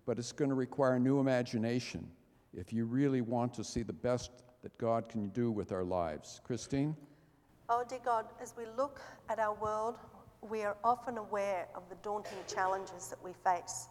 but 0.06 0.20
it's 0.20 0.32
going 0.32 0.50
to 0.50 0.56
require 0.56 1.00
new 1.00 1.20
imagination 1.20 2.08
if 2.54 2.72
you 2.72 2.86
really 2.86 3.22
want 3.22 3.52
to 3.56 3.64
see 3.64 3.82
the 3.82 3.92
best 3.92 4.44
that 4.62 4.78
God 4.78 5.10
can 5.10 5.30
do 5.30 5.50
with 5.50 5.72
our 5.72 5.84
lives. 5.84 6.40
Christine? 6.44 6.96
Oh, 7.68 7.84
dear 7.90 7.98
God, 8.06 8.28
as 8.40 8.54
we 8.56 8.66
look 8.78 9.02
at 9.28 9.40
our 9.40 9.56
world, 9.56 9.98
we 10.50 10.64
are 10.64 10.78
often 10.84 11.18
aware 11.18 11.68
of 11.76 11.84
the 11.89 11.96
daunting 12.04 12.38
challenges 12.48 13.08
that 13.10 13.24
we 13.24 13.32
face 13.44 13.88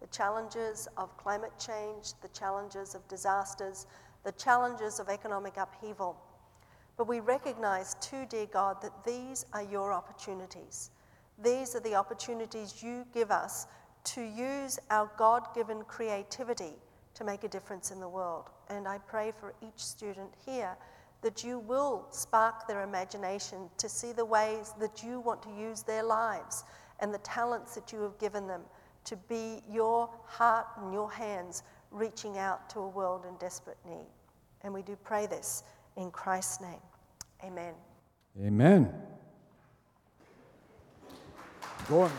the 0.00 0.08
challenges 0.08 0.88
of 0.96 1.16
climate 1.16 1.52
change, 1.60 2.14
the 2.22 2.28
challenges 2.36 2.96
of 2.96 3.06
disasters, 3.06 3.86
the 4.24 4.32
challenges 4.32 4.98
of 4.98 5.08
economic 5.08 5.56
upheaval. 5.56 6.20
But 6.96 7.06
we 7.06 7.20
recognize, 7.20 7.94
too, 8.00 8.26
dear 8.28 8.46
God, 8.46 8.82
that 8.82 9.04
these 9.04 9.46
are 9.52 9.62
your 9.62 9.92
opportunities. 9.92 10.90
These 11.40 11.76
are 11.76 11.80
the 11.80 11.94
opportunities 11.94 12.82
you 12.82 13.06
give 13.14 13.30
us 13.30 13.68
to 14.04 14.22
use 14.22 14.78
our 14.90 15.08
God 15.16 15.54
given 15.54 15.82
creativity 15.84 16.74
to 17.14 17.22
make 17.22 17.44
a 17.44 17.48
difference 17.48 17.92
in 17.92 18.00
the 18.00 18.08
world. 18.08 18.50
And 18.68 18.88
I 18.88 18.98
pray 18.98 19.32
for 19.38 19.54
each 19.62 19.78
student 19.78 20.30
here 20.44 20.76
that 21.22 21.44
you 21.44 21.58
will 21.60 22.06
spark 22.10 22.66
their 22.66 22.82
imagination 22.82 23.70
to 23.78 23.88
see 23.88 24.12
the 24.12 24.24
ways 24.24 24.74
that 24.80 25.02
you 25.02 25.20
want 25.20 25.42
to 25.42 25.50
use 25.50 25.82
their 25.82 26.02
lives 26.02 26.64
and 27.00 27.14
the 27.14 27.18
talents 27.18 27.74
that 27.74 27.92
you 27.92 28.00
have 28.02 28.18
given 28.18 28.46
them 28.46 28.62
to 29.04 29.16
be 29.28 29.62
your 29.70 30.08
heart 30.26 30.66
and 30.78 30.92
your 30.92 31.10
hands 31.10 31.62
reaching 31.90 32.38
out 32.38 32.68
to 32.70 32.80
a 32.80 32.88
world 32.88 33.24
in 33.28 33.36
desperate 33.36 33.78
need. 33.88 34.06
And 34.62 34.72
we 34.72 34.82
do 34.82 34.96
pray 34.96 35.26
this 35.26 35.64
in 35.96 36.10
Christ's 36.10 36.60
name. 36.60 36.80
Amen. 37.44 37.74
Amen. 38.40 38.92
Go 41.88 42.02
on. 42.02 42.12